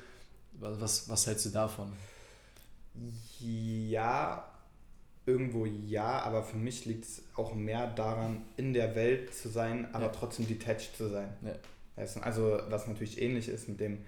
Was, 0.58 1.08
was 1.08 1.26
hältst 1.26 1.46
du 1.46 1.50
davon? 1.50 1.92
Ja, 3.38 4.44
irgendwo 5.24 5.64
ja, 5.64 6.20
aber 6.20 6.42
für 6.42 6.56
mich 6.56 6.84
liegt 6.84 7.04
es 7.04 7.22
auch 7.36 7.54
mehr 7.54 7.86
daran, 7.86 8.42
in 8.56 8.74
der 8.74 8.94
Welt 8.94 9.32
zu 9.34 9.48
sein, 9.48 9.88
aber 9.94 10.06
ja. 10.06 10.12
trotzdem 10.12 10.46
detached 10.46 10.96
zu 10.96 11.08
sein. 11.08 11.28
Ja. 11.42 11.54
Also 12.22 12.58
was 12.68 12.86
natürlich 12.86 13.20
ähnlich 13.20 13.48
ist 13.48 13.68
mit 13.68 13.78
dem 13.78 13.98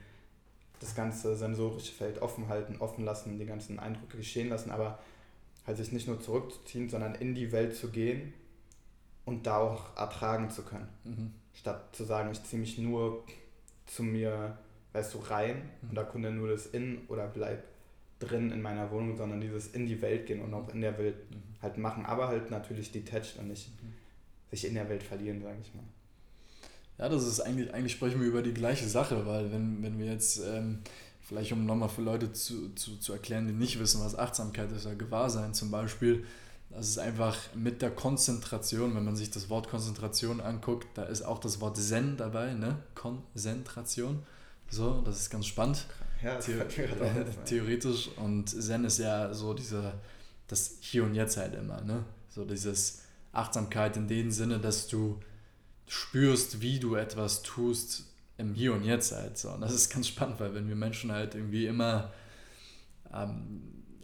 das 0.81 0.95
ganze 0.95 1.37
sensorische 1.37 1.93
Feld 1.93 2.21
offen 2.21 2.49
halten, 2.49 2.77
offen 2.81 3.05
lassen, 3.05 3.39
die 3.39 3.47
ganzen 3.47 3.79
Eindrücke 3.79 4.17
geschehen 4.17 4.49
lassen, 4.49 4.71
aber 4.73 4.99
halt 5.67 5.77
sich 5.77 5.93
nicht 5.93 6.09
nur 6.09 6.21
zurückzuziehen, 6.21 6.89
sondern 6.89 7.15
in 7.15 7.35
die 7.35 7.53
Welt 7.53 7.77
zu 7.77 7.91
gehen 7.91 8.33
und 9.25 9.47
da 9.47 9.59
auch 9.59 9.97
ertragen 9.97 10.51
zu 10.51 10.63
können. 10.63 10.89
Mhm. 11.05 11.33
Statt 11.55 11.95
zu 11.95 12.05
sagen, 12.05 12.31
ich 12.33 12.43
ziehe 12.43 12.61
mich 12.61 12.79
nur 12.79 13.25
zu 13.87 14.03
mir, 14.03 14.59
weißt 14.93 15.15
du, 15.15 15.19
rein 15.19 15.71
mhm. 15.83 15.91
und 15.91 15.97
erkunde 15.97 16.31
nur 16.31 16.49
das 16.49 16.67
In 16.67 17.03
oder 17.09 17.27
bleib 17.29 17.63
drin 18.19 18.51
in 18.51 18.63
meiner 18.63 18.91
Wohnung, 18.91 19.17
sondern 19.17 19.41
dieses 19.41 19.69
in 19.69 19.87
die 19.87 20.01
Welt 20.01 20.27
gehen 20.27 20.41
und 20.41 20.55
auch 20.55 20.69
in 20.73 20.81
der 20.81 20.97
Welt 20.99 21.31
mhm. 21.31 21.43
halt 21.61 21.79
machen, 21.79 22.05
aber 22.07 22.29
halt 22.29 22.51
natürlich 22.51 22.91
detached 22.93 23.39
und 23.39 23.49
nicht 23.49 23.71
mhm. 23.83 23.93
sich 24.51 24.65
in 24.67 24.75
der 24.75 24.89
Welt 24.89 25.03
verlieren, 25.03 25.43
sage 25.43 25.59
ich 25.61 25.75
mal. 25.75 25.85
Ja, 26.99 27.09
das 27.09 27.27
ist 27.27 27.41
eigentlich, 27.41 27.73
eigentlich 27.73 27.93
sprechen 27.93 28.21
wir 28.21 28.29
über 28.29 28.43
die 28.43 28.55
gleiche 28.55 28.87
Sache, 28.87 29.27
weil 29.27 29.51
wenn, 29.53 29.83
wenn 29.83 29.99
wir 29.99 30.07
jetzt 30.07 30.41
ähm, 30.45 30.81
vielleicht 31.23 31.53
um 31.53 31.67
nochmal 31.67 31.89
für 31.89 32.03
Leute 32.03 32.33
zu, 32.33 32.75
zu, 32.75 32.97
zu 32.97 33.13
erklären, 33.13 33.47
die 33.47 33.55
nicht 33.55 33.79
wissen, 33.79 34.03
was 34.03 34.17
Achtsamkeit 34.17 34.71
ist 34.73 34.87
oder 34.87 34.97
Gewahrsein 34.97 35.55
zum 35.55 35.71
Beispiel, 35.71 36.25
das 36.71 36.89
ist 36.89 36.99
einfach 36.99 37.37
mit 37.55 37.83
der 37.83 37.91
Konzentration, 37.91 38.95
wenn 38.95 39.05
man 39.05 39.15
sich 39.15 39.31
das 39.31 39.51
Wort 39.51 39.69
Konzentration 39.69 40.41
anguckt, 40.41 40.87
da 40.95 41.05
ist 41.05 41.23
auch 41.23 41.39
das 41.39 41.61
Wort 41.61 41.77
Zen 41.77 42.17
dabei, 42.17 42.55
ne? 42.55 42.79
Konzentration. 42.95 44.23
So, 44.71 45.03
das 45.03 45.19
ist 45.19 45.31
ganz 45.31 45.47
spannend. 45.47 45.87
Ja, 46.23 46.37
das 46.37 46.47
The 46.47 46.53
theoretisch. 47.45 48.09
Und 48.17 48.49
Zen 48.49 48.85
ist 48.85 48.99
ja 48.99 49.35
so 49.35 49.53
diese, 49.53 49.93
das 50.49 50.77
Hier 50.81 51.05
und 51.05 51.15
Jetzt 51.15 51.37
halt 51.37 51.55
immer, 51.55 51.83
ne? 51.83 52.05
So 52.31 52.45
dieses 52.47 53.03
Achtsamkeit 53.33 53.99
in 53.99 54.09
dem 54.09 54.31
Sinne, 54.31 54.59
dass 54.59 54.89
du 54.89 55.21
spürst, 55.87 56.63
wie 56.63 56.81
du 56.81 56.95
etwas 56.95 57.43
tust, 57.43 58.05
im 58.39 58.55
Hier 58.55 58.73
und 58.73 58.85
Jetzt 58.85 59.13
halt 59.13 59.39
so. 59.39 59.51
Und 59.51 59.61
das 59.61 59.73
ist 59.73 59.91
ganz 59.91 60.09
spannend, 60.09 60.41
weil 60.41 60.55
wenn 60.55 60.69
wir 60.69 60.77
Menschen 60.77 61.13
halt 61.13 61.35
irgendwie 61.35 61.67
immer 61.67 62.13
ähm, 63.13 63.63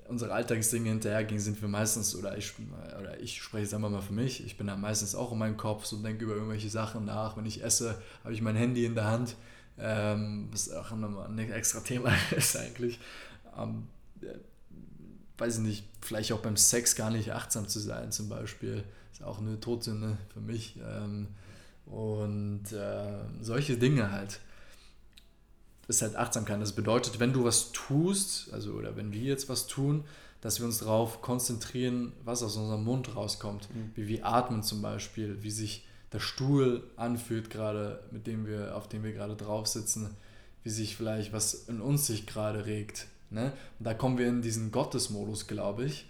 unsere 0.08 0.32
Alltagsdinge 0.32 0.88
hinterhergehen, 0.88 1.40
sind 1.40 1.60
wir 1.60 1.68
meistens, 1.68 2.16
oder 2.16 2.36
ich, 2.36 2.52
oder 2.98 3.20
ich 3.20 3.40
spreche 3.42 3.64
jetzt 3.64 3.74
einmal 3.74 3.90
mal 3.90 4.00
für 4.00 4.12
mich, 4.12 4.44
ich 4.44 4.56
bin 4.56 4.66
da 4.66 4.76
meistens 4.76 5.14
auch 5.14 5.32
in 5.32 5.38
meinem 5.38 5.56
Kopf 5.56 5.84
so 5.84 5.96
denke 5.98 6.24
über 6.24 6.34
irgendwelche 6.34 6.70
Sachen 6.70 7.04
nach. 7.04 7.36
Wenn 7.36 7.46
ich 7.46 7.62
esse, 7.62 8.00
habe 8.24 8.32
ich 8.32 8.42
mein 8.42 8.56
Handy 8.56 8.84
in 8.84 8.94
der 8.94 9.06
Hand, 9.06 9.36
ähm, 9.78 10.48
was 10.50 10.70
auch 10.72 10.90
nochmal 10.92 11.28
ein 11.28 11.38
extra 11.38 11.80
Thema 11.80 12.12
ist 12.36 12.56
eigentlich. 12.56 12.98
Ähm, 13.56 13.86
äh, 14.22 14.38
weiß 15.36 15.58
ich 15.58 15.64
nicht, 15.64 15.84
vielleicht 16.00 16.32
auch 16.32 16.40
beim 16.40 16.56
Sex 16.56 16.96
gar 16.96 17.10
nicht 17.10 17.32
achtsam 17.32 17.68
zu 17.68 17.78
sein 17.78 18.10
zum 18.10 18.28
Beispiel. 18.28 18.84
Ist 19.12 19.22
auch 19.22 19.38
eine 19.38 19.60
Todsünde 19.60 20.18
für 20.32 20.40
mich. 20.40 20.76
Ähm, 20.84 21.28
und 21.90 22.72
äh, 22.72 23.24
solche 23.40 23.76
Dinge 23.76 24.10
halt. 24.12 24.40
Ist 25.88 26.02
halt 26.02 26.16
Achtsamkeit. 26.16 26.60
Das 26.60 26.74
bedeutet, 26.74 27.18
wenn 27.18 27.32
du 27.32 27.44
was 27.44 27.72
tust, 27.72 28.52
also 28.52 28.72
oder 28.72 28.96
wenn 28.96 29.12
wir 29.12 29.22
jetzt 29.22 29.48
was 29.48 29.66
tun, 29.66 30.04
dass 30.42 30.60
wir 30.60 30.66
uns 30.66 30.78
darauf 30.78 31.22
konzentrieren, 31.22 32.12
was 32.24 32.42
aus 32.42 32.56
unserem 32.56 32.84
Mund 32.84 33.16
rauskommt. 33.16 33.68
Mhm. 33.74 33.92
Wie 33.94 34.06
wir 34.06 34.26
atmen 34.26 34.62
zum 34.62 34.82
Beispiel, 34.82 35.42
wie 35.42 35.50
sich 35.50 35.86
der 36.12 36.20
Stuhl 36.20 36.82
anfühlt, 36.96 37.50
gerade 37.50 38.02
mit 38.10 38.26
dem 38.26 38.46
wir, 38.46 38.76
auf 38.76 38.88
dem 38.88 39.02
wir 39.02 39.12
gerade 39.12 39.34
drauf 39.34 39.66
sitzen, 39.66 40.10
wie 40.62 40.70
sich 40.70 40.96
vielleicht 40.96 41.32
was 41.32 41.54
in 41.54 41.80
uns 41.80 42.06
sich 42.06 42.26
gerade 42.26 42.66
regt. 42.66 43.06
Ne? 43.30 43.52
Und 43.78 43.84
da 43.84 43.94
kommen 43.94 44.18
wir 44.18 44.28
in 44.28 44.42
diesen 44.42 44.70
Gottesmodus, 44.70 45.46
glaube 45.46 45.84
ich 45.84 46.06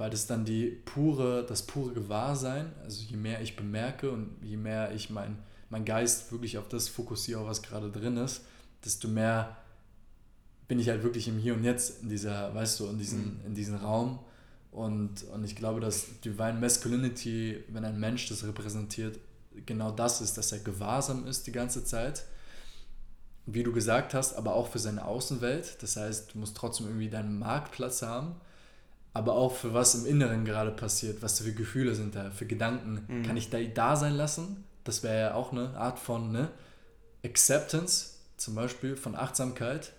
weil 0.00 0.08
das 0.08 0.26
dann 0.26 0.46
die 0.46 0.68
pure, 0.86 1.44
das 1.46 1.60
pure 1.60 1.92
Gewahrsein, 1.92 2.72
also 2.82 3.02
je 3.02 3.18
mehr 3.18 3.42
ich 3.42 3.54
bemerke 3.54 4.10
und 4.10 4.30
je 4.42 4.56
mehr 4.56 4.94
ich 4.94 5.10
mein, 5.10 5.36
mein 5.68 5.84
Geist 5.84 6.32
wirklich 6.32 6.56
auf 6.56 6.68
das 6.68 6.88
fokussiere, 6.88 7.44
was 7.44 7.60
gerade 7.60 7.90
drin 7.90 8.16
ist, 8.16 8.40
desto 8.82 9.08
mehr 9.08 9.58
bin 10.68 10.78
ich 10.78 10.88
halt 10.88 11.02
wirklich 11.02 11.28
im 11.28 11.36
Hier 11.36 11.52
und 11.52 11.64
Jetzt 11.64 12.02
in 12.02 12.08
dieser, 12.08 12.54
weißt 12.54 12.80
du, 12.80 12.86
in 12.86 12.96
diesem, 12.96 13.18
mhm. 13.18 13.40
in 13.48 13.54
diesem 13.54 13.74
Raum. 13.74 14.20
Und, 14.72 15.24
und 15.24 15.44
ich 15.44 15.54
glaube, 15.54 15.80
dass 15.80 16.06
Divine 16.24 16.54
Masculinity, 16.54 17.62
wenn 17.68 17.84
ein 17.84 18.00
Mensch 18.00 18.26
das 18.30 18.42
repräsentiert, 18.42 19.18
genau 19.66 19.90
das 19.90 20.22
ist, 20.22 20.38
dass 20.38 20.50
er 20.50 20.60
gewahrsam 20.60 21.26
ist 21.26 21.46
die 21.46 21.52
ganze 21.52 21.84
Zeit. 21.84 22.24
Wie 23.44 23.64
du 23.64 23.70
gesagt 23.70 24.14
hast, 24.14 24.32
aber 24.32 24.54
auch 24.54 24.68
für 24.68 24.78
seine 24.78 25.04
Außenwelt. 25.04 25.76
Das 25.82 25.96
heißt, 25.96 26.32
du 26.32 26.38
musst 26.38 26.56
trotzdem 26.56 26.86
irgendwie 26.86 27.10
deinen 27.10 27.38
Marktplatz 27.38 28.00
haben 28.00 28.36
aber 29.12 29.34
auch 29.34 29.54
für 29.54 29.74
was 29.74 29.94
im 29.94 30.06
Inneren 30.06 30.44
gerade 30.44 30.70
passiert, 30.70 31.22
was 31.22 31.40
für 31.40 31.52
Gefühle 31.52 31.94
sind 31.94 32.14
da, 32.14 32.30
für 32.30 32.46
Gedanken. 32.46 33.04
Mhm. 33.08 33.22
Kann 33.24 33.36
ich 33.36 33.50
da 33.50 33.58
da 33.60 33.96
sein 33.96 34.14
lassen? 34.14 34.64
Das 34.84 35.02
wäre 35.02 35.20
ja 35.20 35.34
auch 35.34 35.52
eine 35.52 35.76
Art 35.76 35.98
von 35.98 36.32
ne? 36.32 36.48
Acceptance, 37.24 38.14
zum 38.36 38.54
Beispiel 38.54 38.96
von 38.96 39.14
Achtsamkeit. 39.14 39.92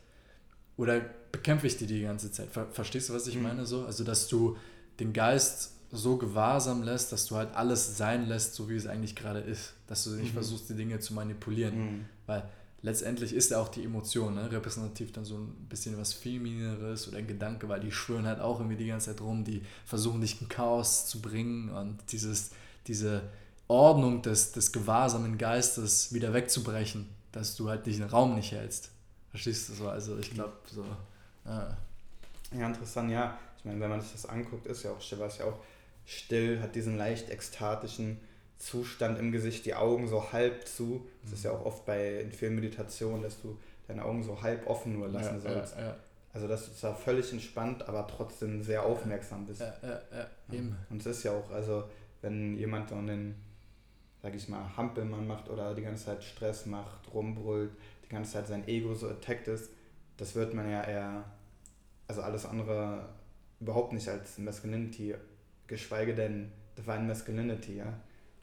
Oder 0.77 1.01
bekämpfe 1.31 1.67
ich 1.67 1.77
die 1.77 1.87
die 1.87 2.01
ganze 2.01 2.31
Zeit? 2.31 2.49
Ver 2.51 2.67
verstehst 2.71 3.09
du, 3.09 3.13
was 3.13 3.27
ich 3.27 3.35
mhm. 3.35 3.43
meine? 3.43 3.65
So? 3.65 3.85
Also, 3.85 4.03
dass 4.03 4.27
du 4.27 4.57
den 4.99 5.13
Geist 5.13 5.71
so 5.91 6.17
gewahrsam 6.17 6.83
lässt, 6.83 7.11
dass 7.11 7.25
du 7.25 7.35
halt 7.35 7.53
alles 7.53 7.97
sein 7.97 8.27
lässt, 8.27 8.55
so 8.55 8.69
wie 8.69 8.75
es 8.75 8.87
eigentlich 8.87 9.15
gerade 9.15 9.39
ist. 9.39 9.73
Dass 9.87 10.05
du 10.05 10.11
nicht 10.11 10.29
mhm. 10.29 10.35
versuchst, 10.35 10.69
die 10.69 10.75
Dinge 10.75 10.99
zu 10.99 11.13
manipulieren. 11.13 11.77
Mhm. 11.77 12.05
Weil 12.25 12.49
letztendlich 12.83 13.33
ist 13.33 13.51
ja 13.51 13.59
auch 13.61 13.69
die 13.69 13.83
Emotion 13.83 14.35
ne? 14.35 14.51
repräsentativ 14.51 15.11
dann 15.11 15.25
so 15.25 15.37
ein 15.37 15.67
bisschen 15.69 15.97
was 15.97 16.13
Feminineres 16.13 17.07
oder 17.07 17.19
ein 17.19 17.27
Gedanke, 17.27 17.69
weil 17.69 17.79
die 17.79 17.91
schwören 17.91 18.25
halt 18.25 18.39
auch 18.39 18.59
irgendwie 18.59 18.77
die 18.77 18.87
ganze 18.87 19.11
Zeit 19.11 19.21
rum, 19.21 19.43
die 19.43 19.61
versuchen 19.85 20.21
dich 20.21 20.41
in 20.41 20.49
Chaos 20.49 21.07
zu 21.07 21.21
bringen 21.21 21.69
und 21.69 21.99
dieses, 22.11 22.51
diese 22.87 23.21
Ordnung 23.67 24.21
des, 24.21 24.51
des 24.51 24.71
gewahrsamen 24.71 25.37
Geistes 25.37 26.13
wieder 26.13 26.33
wegzubrechen, 26.33 27.07
dass 27.31 27.55
du 27.55 27.69
halt 27.69 27.85
diesen 27.85 28.05
Raum 28.05 28.35
nicht 28.35 28.51
hältst. 28.51 28.89
Verstehst 29.29 29.69
du 29.69 29.73
so? 29.73 29.87
Also 29.87 30.17
ich 30.17 30.31
glaube 30.31 30.53
so. 30.65 30.83
Ja. 31.45 31.77
ja, 32.53 32.67
interessant, 32.67 33.11
ja. 33.11 33.37
Ich 33.57 33.65
meine, 33.65 33.79
wenn 33.79 33.89
man 33.89 34.01
sich 34.01 34.11
das 34.11 34.25
anguckt, 34.25 34.65
ist 34.65 34.83
ja 34.83 34.91
auch 34.91 34.99
Shiva 34.99 35.27
ist 35.27 35.39
ja 35.39 35.45
auch 35.45 35.59
still, 36.05 36.59
hat 36.61 36.75
diesen 36.75 36.97
leicht 36.97 37.29
ekstatischen 37.29 38.17
Zustand 38.61 39.19
im 39.19 39.31
Gesicht, 39.31 39.65
die 39.65 39.75
Augen 39.75 40.07
so 40.07 40.31
halb 40.31 40.67
zu. 40.67 41.07
Das 41.23 41.33
ist 41.33 41.43
ja 41.43 41.51
auch 41.51 41.65
oft 41.65 41.85
bei 41.85 42.21
in 42.21 42.31
vielen 42.31 42.55
Meditationen, 42.55 43.23
dass 43.23 43.41
du 43.41 43.57
deine 43.87 44.05
Augen 44.05 44.23
so 44.23 44.41
halb 44.41 44.67
offen 44.67 44.93
nur 44.93 45.07
lassen 45.07 45.35
ja, 45.35 45.39
sollst. 45.39 45.75
Ja, 45.77 45.83
ja. 45.83 45.95
Also 46.33 46.47
dass 46.47 46.65
du 46.67 46.73
zwar 46.73 46.95
völlig 46.95 47.31
entspannt, 47.31 47.87
aber 47.89 48.07
trotzdem 48.07 48.63
sehr 48.63 48.85
aufmerksam 48.85 49.45
bist. 49.45 49.61
Ja, 49.61 49.73
ja, 49.81 50.01
ja, 50.11 50.55
eben. 50.55 50.77
Und 50.89 51.01
es 51.01 51.17
ist 51.17 51.23
ja 51.23 51.31
auch, 51.31 51.51
also 51.51 51.83
wenn 52.21 52.57
jemand 52.57 52.89
so 52.89 52.95
einen 52.95 53.35
sag 54.21 54.35
ich 54.35 54.47
mal, 54.49 54.77
Hampelmann 54.77 55.25
macht 55.25 55.49
oder 55.49 55.73
die 55.73 55.81
ganze 55.81 56.05
Zeit 56.05 56.23
Stress 56.23 56.65
macht, 56.65 57.13
rumbrüllt, 57.13 57.71
die 58.05 58.09
ganze 58.09 58.33
Zeit 58.33 58.47
sein 58.47 58.67
Ego 58.67 58.93
so 58.93 59.09
attacked 59.09 59.47
ist, 59.47 59.71
das 60.17 60.35
wird 60.35 60.53
man 60.53 60.69
ja 60.69 60.83
eher, 60.83 61.23
also 62.07 62.21
alles 62.21 62.45
andere 62.45 63.09
überhaupt 63.59 63.93
nicht 63.93 64.07
als 64.07 64.37
Masculinity, 64.37 65.15
geschweige 65.67 66.13
denn 66.13 66.51
Divine 66.77 67.03
Masculinity, 67.03 67.77
ja, 67.77 67.93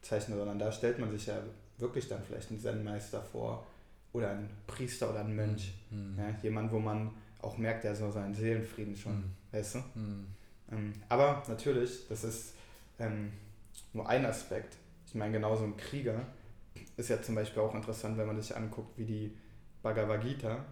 zeichnet, 0.09 0.39
sondern 0.39 0.59
da 0.59 0.73
stellt 0.73 0.99
man 0.99 1.11
sich 1.11 1.27
ja 1.27 1.39
wirklich 1.79 2.09
dann 2.09 2.23
vielleicht 2.23 2.51
einen 2.51 2.61
Zen-Meister 2.61 3.23
vor 3.23 3.67
oder 4.13 4.31
einen 4.31 4.49
Priester 4.67 5.11
oder 5.11 5.21
einen 5.21 5.37
Mönch. 5.37 5.75
Mhm. 5.91 6.19
Ja, 6.19 6.35
jemand, 6.43 6.73
wo 6.73 6.79
man 6.79 7.11
auch 7.41 7.59
merkt, 7.59 7.85
der 7.85 7.95
so 7.95 8.11
seinen 8.11 8.35
Seelenfrieden 8.35 8.97
schon, 8.97 9.17
mhm. 9.17 9.31
weißt 9.53 9.75
du? 9.77 9.79
Mhm. 9.95 10.27
Ähm, 10.73 10.93
aber 11.09 11.43
natürlich, 11.49 12.09
das 12.09 12.25
ist 12.25 12.55
ähm, 12.99 13.33
nur 13.93 14.09
ein 14.09 14.25
Aspekt. 14.27 14.77
Ich 15.07 15.15
meine, 15.15 15.33
genauso 15.33 15.65
ein 15.65 15.77
Krieger 15.77 16.21
ist 16.97 17.11
ja 17.11 17.23
zum 17.23 17.35
Beispiel 17.35 17.63
auch 17.63 17.75
interessant, 17.75 18.19
wenn 18.19 18.27
man 18.27 18.41
sich 18.41 18.57
anguckt, 18.57 18.99
wie 18.99 19.05
die 19.05 19.37
Bhagavad 19.83 20.23
Gita, 20.23 20.65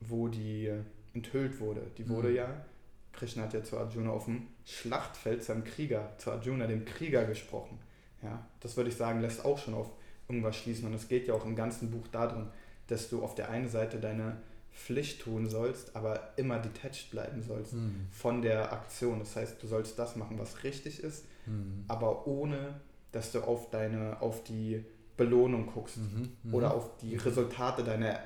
wo 0.00 0.28
die 0.28 0.72
enthüllt 1.14 1.58
wurde. 1.60 1.82
Die 1.98 2.08
wurde 2.08 2.28
mhm. 2.28 2.36
ja, 2.36 2.64
Krishna 3.12 3.44
hat 3.44 3.54
ja 3.54 3.62
zu 3.62 3.78
Arjuna 3.78 4.10
auf 4.10 4.24
dem 4.24 4.48
Schlachtfeld 4.64 5.44
seinem 5.44 5.64
Krieger, 5.64 6.12
zu 6.18 6.30
Arjuna, 6.30 6.66
dem 6.66 6.84
Krieger, 6.84 7.24
gesprochen. 7.24 7.78
Ja, 8.22 8.46
das 8.60 8.76
würde 8.76 8.90
ich 8.90 8.96
sagen, 8.96 9.20
lässt 9.20 9.44
auch 9.44 9.58
schon 9.58 9.74
auf 9.74 9.90
irgendwas 10.28 10.56
schließen. 10.56 10.86
Und 10.86 10.94
es 10.94 11.08
geht 11.08 11.26
ja 11.26 11.34
auch 11.34 11.44
im 11.44 11.56
ganzen 11.56 11.90
Buch 11.90 12.06
darum, 12.10 12.48
dass 12.86 13.08
du 13.08 13.22
auf 13.22 13.34
der 13.34 13.50
einen 13.50 13.68
Seite 13.68 13.98
deine 13.98 14.36
Pflicht 14.72 15.22
tun 15.22 15.48
sollst, 15.48 15.94
aber 15.94 16.32
immer 16.36 16.58
detached 16.58 17.10
bleiben 17.10 17.42
sollst 17.42 17.74
mhm. 17.74 18.06
von 18.10 18.42
der 18.42 18.72
Aktion. 18.72 19.18
Das 19.18 19.36
heißt, 19.36 19.62
du 19.62 19.66
sollst 19.66 19.98
das 19.98 20.16
machen, 20.16 20.38
was 20.38 20.64
richtig 20.64 21.02
ist, 21.02 21.26
mhm. 21.46 21.84
aber 21.88 22.26
ohne, 22.26 22.80
dass 23.12 23.32
du 23.32 23.40
auf 23.40 23.70
deine, 23.70 24.20
auf 24.20 24.42
die 24.44 24.84
Belohnung 25.16 25.66
guckst 25.66 25.98
mhm. 25.98 26.32
mhm. 26.42 26.54
oder 26.54 26.74
auf 26.74 26.96
die 26.98 27.16
Resultate 27.16 27.84
deiner, 27.84 28.18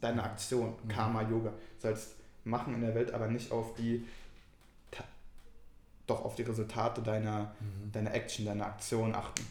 deiner 0.00 0.24
Aktion, 0.24 0.74
mhm. 0.82 0.88
Karma, 0.88 1.22
Yoga. 1.22 1.50
Du 1.50 1.88
sollst 1.88 2.16
machen 2.44 2.74
in 2.74 2.80
der 2.80 2.94
Welt, 2.94 3.12
aber 3.12 3.28
nicht 3.28 3.52
auf 3.52 3.74
die 3.74 4.04
doch 6.10 6.24
auf 6.24 6.34
die 6.34 6.42
Resultate 6.42 7.02
deiner, 7.02 7.54
mhm. 7.60 7.92
deiner 7.92 8.12
Action, 8.14 8.44
deiner 8.44 8.66
Aktion 8.66 9.14
achten. 9.14 9.46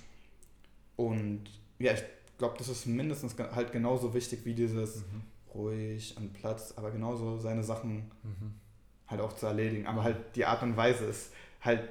Und 0.96 1.46
ja, 1.80 1.94
ich 1.94 2.04
glaube, 2.38 2.56
das 2.58 2.68
ist 2.68 2.86
mindestens 2.86 3.36
halt 3.38 3.72
genauso 3.72 4.14
wichtig 4.14 4.46
wie 4.46 4.54
dieses 4.54 4.98
mhm. 4.98 5.24
ruhig 5.54 6.18
an 6.18 6.32
Platz, 6.34 6.74
aber 6.76 6.92
genauso 6.92 7.38
seine 7.38 7.64
Sachen 7.64 8.12
mhm. 8.24 8.54
halt 9.08 9.22
auch 9.22 9.34
zu 9.34 9.46
erledigen. 9.46 9.88
Aber 9.88 10.04
halt 10.04 10.36
die 10.36 10.46
Art 10.46 10.62
und 10.62 10.76
Weise 10.76 11.06
ist 11.06 11.32
halt 11.62 11.88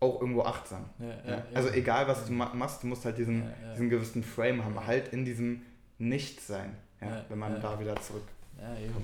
auch 0.00 0.20
irgendwo 0.20 0.42
achtsam. 0.42 0.84
Ja, 0.98 1.06
ja, 1.06 1.36
ja. 1.36 1.44
Also 1.54 1.70
egal, 1.70 2.08
was 2.08 2.26
du 2.26 2.32
machst, 2.32 2.82
du 2.82 2.86
musst 2.86 3.04
halt 3.04 3.18
diesen, 3.18 3.50
diesen 3.72 3.90
gewissen 3.90 4.22
Frame 4.22 4.64
haben, 4.64 4.86
halt 4.86 5.12
in 5.12 5.24
diesem 5.24 5.62
Nichtsein, 5.98 6.76
ja, 7.00 7.24
wenn 7.28 7.38
man 7.38 7.60
da 7.60 7.78
wieder 7.78 7.96
zurück. 7.96 8.24
Ja, 8.58 8.76
eben. 8.78 8.94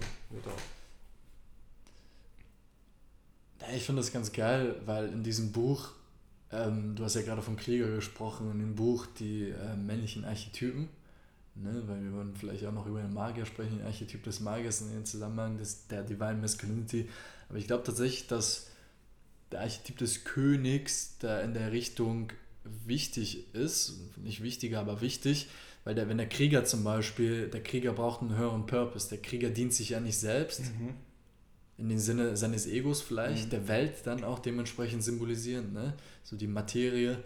Ich 3.75 3.85
finde 3.85 4.01
das 4.01 4.13
ganz 4.13 4.33
geil, 4.33 4.77
weil 4.87 5.09
in 5.09 5.23
diesem 5.23 5.53
Buch, 5.53 5.91
ähm, 6.51 6.95
du 6.97 7.05
hast 7.05 7.15
ja 7.15 7.23
gerade 7.23 7.43
vom 7.43 7.57
Krieger 7.57 7.95
gesprochen, 7.95 8.51
in 8.51 8.59
dem 8.59 8.75
Buch 8.75 9.07
die 9.19 9.51
äh, 9.51 9.77
männlichen 9.77 10.25
Archetypen, 10.25 10.89
ne, 11.55 11.83
weil 11.87 12.03
wir 12.03 12.13
wollen 12.13 12.35
vielleicht 12.35 12.65
auch 12.65 12.73
noch 12.73 12.87
über 12.87 13.03
den 13.03 13.13
Magier 13.13 13.45
sprechen, 13.45 13.79
den 13.79 13.87
Archetyp 13.87 14.23
des 14.25 14.41
Magiers 14.41 14.81
in 14.81 14.93
dem 14.93 15.05
Zusammenhang 15.05 15.59
des, 15.59 15.87
der 15.89 16.03
Divine 16.03 16.37
Masculinity. 16.37 17.09
Aber 17.49 17.59
ich 17.59 17.67
glaube 17.67 17.85
tatsächlich, 17.85 18.27
dass 18.27 18.69
der 19.53 19.61
Archetyp 19.61 19.99
des 19.99 20.25
Königs 20.25 21.17
da 21.19 21.41
in 21.41 21.53
der 21.53 21.71
Richtung 21.71 22.33
wichtig 22.65 23.55
ist, 23.55 24.17
nicht 24.17 24.43
wichtiger, 24.43 24.81
aber 24.81 25.01
wichtig, 25.01 25.49
weil 25.85 25.95
der, 25.95 26.09
wenn 26.09 26.19
der 26.19 26.29
Krieger 26.29 26.65
zum 26.65 26.85
Beispiel, 26.85 27.49
der 27.49 27.63
Krieger 27.63 27.93
braucht 27.93 28.23
einen 28.23 28.37
höheren 28.37 28.67
Purpose, 28.67 29.09
der 29.09 29.19
Krieger 29.19 29.51
dient 29.51 29.75
sich 29.75 29.91
ja 29.91 30.01
nicht 30.01 30.19
selbst, 30.19 30.61
mhm 30.61 30.95
in 31.81 31.89
den 31.89 31.99
Sinne 31.99 32.37
seines 32.37 32.67
Egos 32.67 33.01
vielleicht, 33.01 33.47
mhm. 33.47 33.51
der 33.51 33.69
Welt 33.69 33.95
dann 34.05 34.23
auch 34.23 34.39
dementsprechend 34.39 35.03
symbolisieren. 35.03 35.73
Ne? 35.73 35.95
So 36.23 36.37
die 36.37 36.47
Materie. 36.47 37.19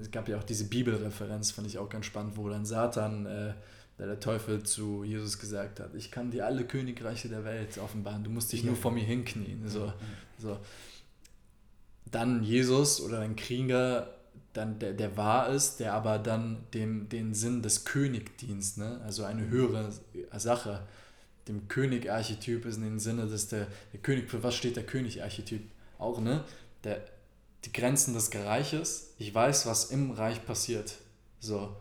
es 0.00 0.10
gab 0.10 0.28
ja 0.28 0.38
auch 0.38 0.44
diese 0.44 0.64
Bibelreferenz, 0.64 1.52
fand 1.52 1.66
ich 1.66 1.78
auch 1.78 1.88
ganz 1.88 2.06
spannend, 2.06 2.36
wo 2.36 2.48
dann 2.48 2.66
Satan, 2.66 3.26
äh, 3.26 3.54
der, 3.98 4.06
der 4.06 4.20
Teufel 4.20 4.64
zu 4.64 5.04
Jesus 5.04 5.38
gesagt 5.38 5.78
hat, 5.78 5.94
ich 5.94 6.10
kann 6.10 6.30
dir 6.30 6.46
alle 6.46 6.64
Königreiche 6.64 7.28
der 7.28 7.44
Welt 7.44 7.78
offenbaren, 7.78 8.24
du 8.24 8.30
musst 8.30 8.52
dich 8.52 8.62
ja. 8.62 8.66
nur 8.66 8.76
vor 8.76 8.90
mir 8.90 9.04
hinknien. 9.04 9.68
So, 9.68 9.92
so. 10.38 10.58
Dann 12.10 12.42
Jesus 12.42 13.00
oder 13.00 13.20
ein 13.20 13.36
Krieger, 13.36 14.14
dann, 14.52 14.78
der, 14.78 14.92
der 14.92 15.16
wahr 15.16 15.48
ist, 15.48 15.78
der 15.78 15.94
aber 15.94 16.18
dann 16.18 16.64
dem, 16.74 17.08
den 17.08 17.34
Sinn 17.34 17.62
des 17.62 17.84
Königdienst, 17.84 18.78
ne? 18.78 19.00
also 19.04 19.24
eine 19.24 19.48
höhere 19.48 19.92
Sache, 20.36 20.82
dem 21.48 21.68
König-Archetyp 21.68 22.64
ist 22.64 22.76
in 22.76 22.84
dem 22.84 22.98
Sinne, 22.98 23.26
dass 23.26 23.48
der, 23.48 23.66
der 23.92 24.00
König, 24.00 24.30
für 24.30 24.42
was 24.42 24.54
steht 24.54 24.76
der 24.76 24.84
König-Archetyp? 24.84 25.62
Auch, 25.98 26.20
ne? 26.20 26.44
Der, 26.84 27.02
die 27.64 27.72
Grenzen 27.72 28.14
des 28.14 28.34
Reiches. 28.34 29.14
Ich 29.18 29.34
weiß, 29.34 29.66
was 29.66 29.90
im 29.90 30.10
Reich 30.10 30.44
passiert. 30.44 30.94
So. 31.40 31.74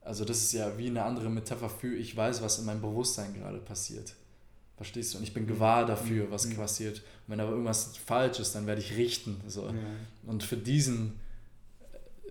Also, 0.00 0.24
das 0.24 0.38
ist 0.38 0.52
ja 0.52 0.76
wie 0.78 0.88
eine 0.88 1.04
andere 1.04 1.30
Metapher 1.30 1.70
für, 1.70 1.94
ich 1.94 2.16
weiß, 2.16 2.42
was 2.42 2.58
in 2.58 2.64
meinem 2.64 2.80
Bewusstsein 2.80 3.34
gerade 3.34 3.58
passiert. 3.58 4.14
Verstehst 4.76 5.14
du? 5.14 5.18
Und 5.18 5.24
ich 5.24 5.32
bin 5.32 5.46
gewahr 5.46 5.86
dafür, 5.86 6.30
was 6.30 6.46
mhm. 6.46 6.56
passiert. 6.56 6.98
Und 6.98 7.04
wenn 7.28 7.40
aber 7.40 7.52
irgendwas 7.52 7.96
falsch 7.96 8.40
ist, 8.40 8.54
dann 8.54 8.66
werde 8.66 8.80
ich 8.80 8.96
richten. 8.96 9.40
So. 9.46 9.66
Ja. 9.66 9.74
Und 10.26 10.42
für 10.42 10.56
diesen, 10.56 11.20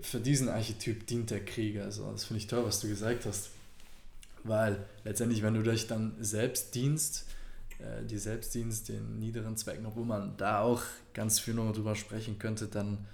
für 0.01 0.19
diesen 0.19 0.49
Archetyp 0.49 1.07
dient 1.07 1.29
der 1.29 1.45
Krieger. 1.45 1.91
So. 1.91 2.11
Das 2.11 2.25
finde 2.25 2.39
ich 2.39 2.47
toll, 2.47 2.65
was 2.65 2.81
du 2.81 2.89
gesagt 2.89 3.25
hast. 3.25 3.51
Weil 4.43 4.85
letztendlich, 5.03 5.43
wenn 5.43 5.53
du 5.53 5.61
dich 5.61 5.87
dann 5.87 6.15
selbst 6.19 6.73
dienst, 6.73 7.25
äh, 7.81 8.05
die 8.05 8.17
Selbstdienst 8.17 8.89
den 8.89 9.19
niederen 9.19 9.57
Zwecken, 9.57 9.85
obwohl 9.85 10.05
man 10.05 10.35
da 10.37 10.61
auch 10.61 10.81
ganz 11.13 11.39
viel 11.39 11.53
noch 11.53 11.71
drüber 11.73 11.95
sprechen 11.95 12.39
könnte, 12.39 12.67
dann 12.67 13.05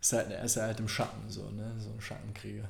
ist 0.00 0.12
er, 0.12 0.26
halt, 0.26 0.44
ist 0.44 0.56
er 0.56 0.64
halt 0.64 0.80
im 0.80 0.88
Schatten, 0.88 1.28
so, 1.28 1.50
ne? 1.50 1.74
so 1.78 1.90
ein 1.90 2.00
Schattenkrieger. 2.00 2.68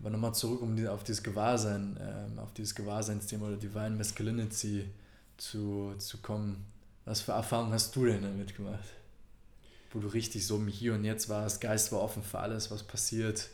Aber 0.00 0.10
nochmal 0.10 0.34
zurück, 0.34 0.62
um 0.62 0.84
auf 0.88 1.04
dieses 1.04 1.22
Gewahrsein, 1.22 1.96
äh, 1.96 2.40
auf 2.40 2.52
dieses 2.54 2.74
Gewahrseinsthema 2.74 3.46
oder 3.46 3.56
Divine 3.56 3.90
Masculinity 3.90 4.90
zu, 5.36 5.94
zu 5.98 6.18
kommen. 6.18 6.66
Was 7.04 7.20
für 7.20 7.32
Erfahrungen 7.32 7.72
hast 7.72 7.94
du 7.94 8.06
denn 8.06 8.22
damit 8.22 8.56
gemacht? 8.56 8.82
Wo 9.92 10.00
du 10.00 10.08
richtig 10.08 10.44
so 10.44 10.56
im 10.56 10.66
Hier 10.66 10.94
und 10.94 11.04
Jetzt 11.04 11.28
warst, 11.28 11.60
Geist 11.60 11.92
war 11.92 12.00
offen 12.00 12.24
für 12.24 12.40
alles, 12.40 12.70
was 12.72 12.82
passiert 12.82 13.48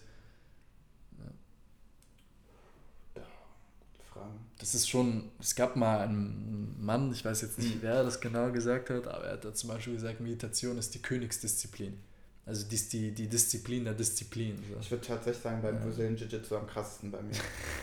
das 4.58 4.74
ist 4.74 4.88
schon, 4.88 5.30
es 5.40 5.54
gab 5.54 5.76
mal 5.76 6.00
einen 6.00 6.76
Mann, 6.80 7.12
ich 7.12 7.24
weiß 7.24 7.42
jetzt 7.42 7.58
nicht, 7.58 7.76
mhm. 7.76 7.82
wer 7.82 8.02
das 8.02 8.20
genau 8.20 8.50
gesagt 8.50 8.90
hat, 8.90 9.06
aber 9.06 9.24
er 9.24 9.32
hat 9.34 9.44
da 9.44 9.54
zum 9.54 9.70
Beispiel 9.70 9.94
gesagt, 9.94 10.20
Meditation 10.20 10.76
ist 10.78 10.94
die 10.94 11.02
Königsdisziplin. 11.02 11.98
Also 12.44 12.66
die, 12.66 12.76
die, 12.88 13.12
die 13.12 13.28
Disziplin 13.28 13.84
der 13.84 13.92
Disziplin. 13.92 14.56
So. 14.68 14.80
Ich 14.80 14.90
würde 14.90 15.06
tatsächlich 15.06 15.42
sagen, 15.42 15.60
beim 15.60 15.74
ja. 15.76 15.82
Brazilian 15.82 16.16
Jiu-Jitsu 16.16 16.56
am 16.56 16.66
krassesten 16.66 17.10
bei 17.10 17.20
mir. 17.20 17.34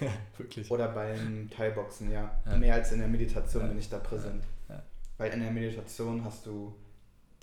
Wirklich. 0.37 0.69
Oder 0.71 0.87
beim 0.87 1.47
Thai-Boxen, 1.55 2.11
ja. 2.11 2.35
ja. 2.47 2.57
Mehr 2.57 2.73
als 2.73 2.91
in 2.91 2.97
der 2.97 3.07
Meditation 3.07 3.61
ja. 3.61 3.67
bin 3.67 3.77
ich 3.77 3.89
da 3.89 3.99
präsent. 3.99 4.43
Ja. 4.67 4.81
Weil 5.19 5.33
in 5.33 5.41
der 5.41 5.51
Meditation 5.51 6.25
hast 6.25 6.47
du, 6.47 6.75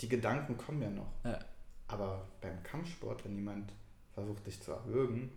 die 0.01 0.09
Gedanken 0.09 0.57
kommen 0.57 0.81
ja 0.81 0.89
noch. 0.89 1.13
Ja. 1.23 1.39
Aber 1.87 2.27
beim 2.41 2.61
Kampfsport, 2.61 3.23
wenn 3.23 3.35
jemand 3.35 3.71
versucht, 4.13 4.45
dich 4.45 4.61
zu 4.61 4.71
erwürgen 4.71 5.31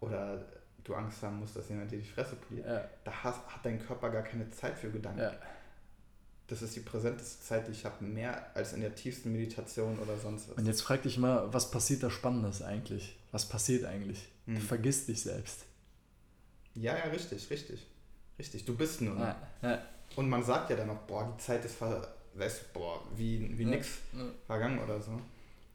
oder 0.00 0.44
du 0.88 0.94
Angst 0.94 1.22
haben 1.22 1.38
musst, 1.38 1.56
dass 1.56 1.68
jemand 1.68 1.90
dir 1.90 1.98
die 1.98 2.04
Fresse 2.04 2.36
poliert, 2.36 2.66
ja. 2.66 2.84
da 3.04 3.12
hast, 3.22 3.46
hat 3.46 3.64
dein 3.64 3.78
Körper 3.78 4.10
gar 4.10 4.22
keine 4.22 4.50
Zeit 4.50 4.78
für 4.78 4.90
Gedanken. 4.90 5.20
Ja. 5.20 5.32
Das 6.46 6.62
ist 6.62 6.74
die 6.76 6.80
präsenteste 6.80 7.44
Zeit, 7.44 7.68
die 7.68 7.72
ich 7.72 7.84
habe, 7.84 8.02
mehr 8.04 8.56
als 8.56 8.72
in 8.72 8.80
der 8.80 8.94
tiefsten 8.94 9.32
Meditation 9.32 9.98
oder 9.98 10.16
sonst 10.16 10.48
was. 10.48 10.56
Und 10.56 10.66
jetzt 10.66 10.80
frag 10.80 11.02
dich 11.02 11.18
mal, 11.18 11.52
was 11.52 11.70
passiert 11.70 12.02
da 12.02 12.10
Spannendes 12.10 12.62
eigentlich? 12.62 13.18
Was 13.32 13.46
passiert 13.46 13.84
eigentlich? 13.84 14.28
Hm. 14.46 14.54
Du 14.54 14.60
vergisst 14.62 15.08
dich 15.08 15.20
selbst. 15.20 15.66
Ja, 16.74 16.96
ja, 16.96 17.04
richtig, 17.04 17.50
richtig. 17.50 17.86
Richtig, 18.38 18.64
du 18.64 18.74
bist 18.74 19.02
nur. 19.02 19.18
Ja, 19.18 19.36
ja. 19.62 19.82
Und 20.16 20.28
man 20.28 20.42
sagt 20.42 20.70
ja 20.70 20.76
dann 20.76 20.86
noch, 20.86 21.00
boah, 21.00 21.34
die 21.36 21.42
Zeit 21.42 21.64
ist 21.64 21.76
ver 21.76 22.14
weißt, 22.34 22.72
boah, 22.72 23.02
wie, 23.16 23.58
wie 23.58 23.64
nix 23.64 23.98
vergangen 24.46 24.78
oder 24.78 25.00
so. 25.00 25.20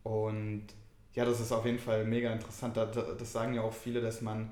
Und 0.04 0.68
ja, 1.14 1.26
das 1.26 1.40
ist 1.40 1.52
auf 1.52 1.66
jeden 1.66 1.80
Fall 1.80 2.06
mega 2.06 2.32
interessant. 2.32 2.78
Das 2.78 3.32
sagen 3.32 3.54
ja 3.54 3.62
auch 3.62 3.74
viele, 3.74 4.02
dass 4.02 4.22
man 4.22 4.50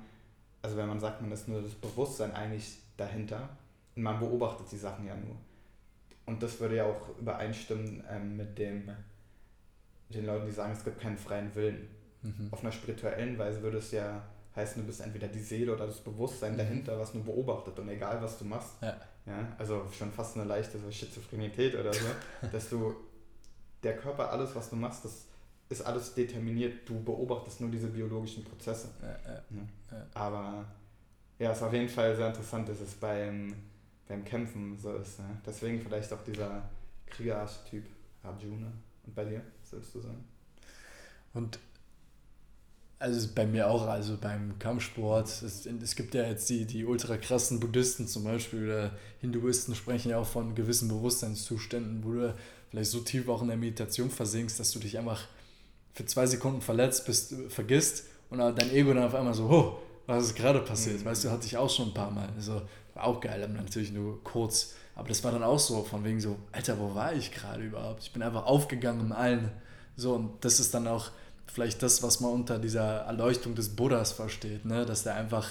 also 0.62 0.76
wenn 0.76 0.88
man 0.88 1.00
sagt, 1.00 1.20
man 1.20 1.32
ist 1.32 1.48
nur 1.48 1.60
das 1.60 1.74
Bewusstsein 1.74 2.32
eigentlich 2.32 2.78
dahinter 2.96 3.48
und 3.96 4.02
man 4.02 4.18
beobachtet 4.18 4.66
die 4.70 4.78
Sachen 4.78 5.06
ja 5.06 5.14
nur. 5.16 5.36
Und 6.24 6.42
das 6.42 6.60
würde 6.60 6.76
ja 6.76 6.84
auch 6.86 7.18
übereinstimmen 7.18 8.04
ähm, 8.08 8.36
mit 8.36 8.56
dem, 8.56 8.86
mit 8.86 8.96
den 10.16 10.26
Leuten, 10.26 10.46
die 10.46 10.52
sagen, 10.52 10.72
es 10.72 10.84
gibt 10.84 11.00
keinen 11.00 11.18
freien 11.18 11.52
Willen. 11.54 11.88
Mhm. 12.22 12.48
Auf 12.52 12.62
einer 12.62 12.72
spirituellen 12.72 13.36
Weise 13.38 13.60
würde 13.62 13.78
es 13.78 13.90
ja 13.90 14.22
heißen, 14.54 14.80
du 14.80 14.86
bist 14.86 15.00
entweder 15.00 15.28
die 15.28 15.40
Seele 15.40 15.74
oder 15.74 15.86
das 15.86 16.00
Bewusstsein 16.00 16.52
mhm. 16.52 16.58
dahinter, 16.58 16.98
was 16.98 17.14
nur 17.14 17.24
beobachtet 17.24 17.78
und 17.78 17.88
egal 17.88 18.22
was 18.22 18.38
du 18.38 18.44
machst. 18.44 18.74
Ja. 18.80 18.96
Ja, 19.24 19.46
also 19.56 19.86
schon 19.96 20.10
fast 20.10 20.36
eine 20.36 20.46
leichte 20.46 20.78
so 20.78 20.90
Schizophrenität 20.90 21.76
oder 21.76 21.92
so, 21.92 22.06
dass 22.52 22.68
du 22.68 22.96
der 23.82 23.96
Körper, 23.96 24.30
alles, 24.30 24.54
was 24.54 24.68
du 24.68 24.76
machst, 24.76 25.04
das 25.04 25.26
ist 25.72 25.82
alles 25.82 26.14
determiniert. 26.14 26.88
Du 26.88 27.02
beobachtest 27.02 27.60
nur 27.60 27.70
diese 27.70 27.88
biologischen 27.88 28.44
Prozesse. 28.44 28.88
Ja, 29.02 29.08
ja. 29.32 30.06
Aber 30.14 30.64
ja, 31.38 31.50
es 31.50 31.58
ist 31.58 31.64
auf 31.64 31.72
jeden 31.72 31.88
Fall 31.88 32.14
sehr 32.14 32.28
interessant, 32.28 32.68
dass 32.68 32.80
es 32.80 32.94
beim, 32.94 33.54
beim 34.06 34.24
Kämpfen 34.24 34.78
so 34.78 34.94
ist. 34.94 35.18
Ne? 35.18 35.26
Deswegen 35.44 35.80
vielleicht 35.80 36.12
auch 36.12 36.22
dieser 36.22 36.62
Kriegerarchetyp 37.06 37.84
Arjuna. 38.22 38.72
Und 39.04 39.14
bei 39.14 39.24
dir, 39.24 39.42
würdest 39.70 39.94
du 39.94 40.00
sagen? 40.00 40.24
Und 41.34 41.58
also 42.98 43.28
bei 43.34 43.46
mir 43.46 43.68
auch, 43.68 43.88
also 43.88 44.16
beim 44.16 44.60
Kampfsport, 44.60 45.26
es, 45.26 45.66
es 45.66 45.96
gibt 45.96 46.14
ja 46.14 46.22
jetzt 46.22 46.48
die, 46.48 46.66
die 46.66 46.84
ultra 46.84 47.16
krassen 47.16 47.58
Buddhisten 47.58 48.06
zum 48.06 48.22
Beispiel 48.22 48.64
oder 48.64 48.92
Hinduisten 49.20 49.74
sprechen 49.74 50.10
ja 50.10 50.18
auch 50.18 50.26
von 50.26 50.54
gewissen 50.54 50.86
Bewusstseinszuständen, 50.86 52.04
wo 52.04 52.12
du 52.12 52.34
vielleicht 52.70 52.92
so 52.92 53.00
tief 53.00 53.28
auch 53.28 53.42
in 53.42 53.48
der 53.48 53.56
Meditation 53.56 54.08
versinkst, 54.08 54.60
dass 54.60 54.70
du 54.70 54.78
dich 54.78 54.98
einfach 54.98 55.26
für 55.92 56.06
zwei 56.06 56.26
Sekunden 56.26 56.60
verletzt 56.60 57.06
bist, 57.06 57.34
vergisst 57.48 58.04
und 58.30 58.38
dein 58.38 58.70
Ego 58.70 58.94
dann 58.94 59.04
auf 59.04 59.14
einmal 59.14 59.34
so, 59.34 59.44
oh, 59.44 59.78
was 60.06 60.24
ist 60.24 60.34
gerade 60.34 60.60
passiert? 60.60 61.00
Mhm. 61.00 61.04
Weißt 61.04 61.24
du, 61.24 61.30
hatte 61.30 61.46
ich 61.46 61.56
auch 61.56 61.70
schon 61.70 61.88
ein 61.88 61.94
paar 61.94 62.10
Mal. 62.10 62.28
Also 62.36 62.62
war 62.94 63.04
auch 63.04 63.20
geil, 63.20 63.42
aber 63.42 63.52
natürlich 63.52 63.92
nur 63.92 64.22
kurz. 64.24 64.74
Aber 64.94 65.08
das 65.08 65.22
war 65.24 65.32
dann 65.32 65.42
auch 65.42 65.58
so, 65.58 65.82
von 65.84 66.04
wegen 66.04 66.20
so, 66.20 66.36
Alter, 66.50 66.78
wo 66.78 66.94
war 66.94 67.14
ich 67.14 67.32
gerade 67.32 67.62
überhaupt? 67.62 68.02
Ich 68.02 68.12
bin 68.12 68.22
einfach 68.22 68.44
aufgegangen 68.44 69.00
im 69.00 69.12
Allen. 69.12 69.50
So, 69.96 70.14
und 70.14 70.44
das 70.44 70.60
ist 70.60 70.74
dann 70.74 70.86
auch 70.86 71.10
vielleicht 71.46 71.82
das, 71.82 72.02
was 72.02 72.20
man 72.20 72.32
unter 72.32 72.58
dieser 72.58 73.02
Erleuchtung 73.02 73.54
des 73.54 73.70
Buddhas 73.70 74.12
versteht, 74.12 74.64
ne? 74.64 74.86
dass 74.86 75.02
der 75.02 75.14
einfach 75.14 75.48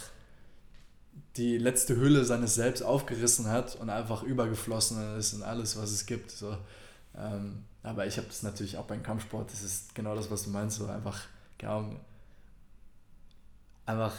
die 1.37 1.57
letzte 1.57 1.95
Hülle 1.95 2.25
seines 2.25 2.55
Selbst 2.55 2.81
aufgerissen 2.81 3.47
hat 3.47 3.75
und 3.75 3.89
einfach 3.89 4.23
übergeflossen 4.23 5.17
ist 5.17 5.33
in 5.33 5.43
alles, 5.43 5.77
was 5.77 5.91
es 5.91 6.05
gibt. 6.05 6.31
So. 6.31 6.57
Ähm, 7.17 7.65
aber 7.83 8.05
ich 8.05 8.17
habe 8.17 8.27
das 8.27 8.43
natürlich 8.43 8.77
auch 8.77 8.85
beim 8.85 9.03
Kampfsport, 9.03 9.51
das 9.51 9.63
ist 9.63 9.95
genau 9.95 10.15
das, 10.15 10.29
was 10.29 10.43
du 10.43 10.51
meinst, 10.51 10.77
so 10.77 10.87
einfach, 10.87 11.27
genau, 11.57 11.95
einfach 13.85 14.15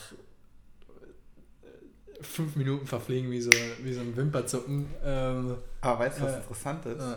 äh, 1.63 2.23
fünf 2.23 2.57
Minuten 2.57 2.87
verfliegen 2.87 3.31
wie 3.31 3.41
so, 3.41 3.51
wie 3.83 3.93
so 3.93 4.01
ein 4.01 4.17
Wimperzucken. 4.17 4.87
Ähm, 5.05 5.57
aber 5.81 5.99
weißt 6.01 6.19
du, 6.19 6.25
was 6.25 6.33
äh, 6.33 6.37
interessant 6.39 6.87
ist? 6.87 7.01
Äh, 7.01 7.17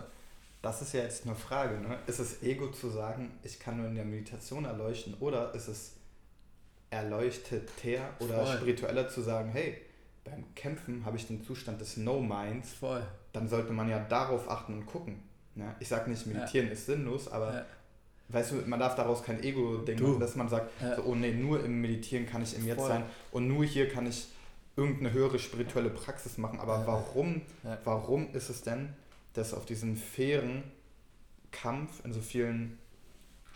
das 0.62 0.82
ist 0.82 0.94
ja 0.94 1.02
jetzt 1.02 1.26
eine 1.26 1.36
Frage. 1.36 1.80
Ne? 1.80 1.98
Ist 2.08 2.20
es 2.20 2.42
Ego 2.42 2.72
zu 2.72 2.90
sagen, 2.90 3.32
ich 3.44 3.60
kann 3.60 3.78
nur 3.78 3.88
in 3.88 3.96
der 3.96 4.06
Meditation 4.06 4.66
erleuchten 4.66 5.16
oder 5.20 5.54
ist 5.54 5.68
es 5.68 5.94
erleuchteter 6.90 8.10
oder 8.20 8.46
Voll. 8.46 8.56
spiritueller 8.56 9.10
zu 9.10 9.22
sagen, 9.22 9.50
hey, 9.52 9.82
beim 10.24 10.44
Kämpfen 10.56 11.06
habe 11.06 11.18
ich 11.18 11.28
den 11.28 11.44
Zustand 11.44 11.82
des 11.82 11.98
No-Minds. 11.98 12.74
Voll. 12.74 13.04
Dann 13.32 13.48
sollte 13.48 13.74
man 13.74 13.90
ja 13.90 14.00
darauf 14.00 14.50
achten 14.50 14.74
und 14.74 14.86
gucken. 14.86 15.22
Ne? 15.56 15.76
Ich 15.80 15.88
sage 15.88 16.10
nicht, 16.10 16.26
meditieren 16.28 16.68
ja. 16.68 16.74
ist 16.74 16.86
sinnlos, 16.86 17.28
aber 17.28 17.54
ja. 17.54 17.66
weißt 18.30 18.52
du, 18.52 18.56
man 18.68 18.80
darf 18.80 18.96
daraus 18.96 19.24
kein 19.24 19.42
Ego-Ding 19.42 20.02
machen, 20.02 20.20
dass 20.20 20.36
man 20.36 20.50
sagt, 20.50 20.70
ja. 20.82 20.96
so, 20.96 21.04
oh 21.04 21.16
nee, 21.16 21.34
nur 21.34 21.64
im 21.64 21.82
Meditieren 21.82 22.26
kann 22.26 22.44
ich 22.44 22.56
im 22.56 22.66
Jetzt 22.66 22.80
Voll. 22.80 22.90
sein 22.90 23.04
und 23.32 23.48
nur 23.48 23.64
hier 23.64 23.90
kann 23.90 24.06
ich 24.06 24.28
irgendeine 24.76 25.14
höhere 25.14 25.40
spirituelle 25.40 25.90
Praxis 25.90 26.38
machen. 26.38 26.60
Aber 26.60 26.86
warum, 26.86 27.42
warum 27.84 28.34
ist 28.34 28.50
es 28.50 28.62
denn, 28.62 28.90
dass 29.34 29.54
auf 29.54 29.66
diesen 29.66 29.96
fairen 29.96 30.64
Kampf 31.52 32.04
in 32.04 32.12
so 32.12 32.20
vielen 32.20 32.78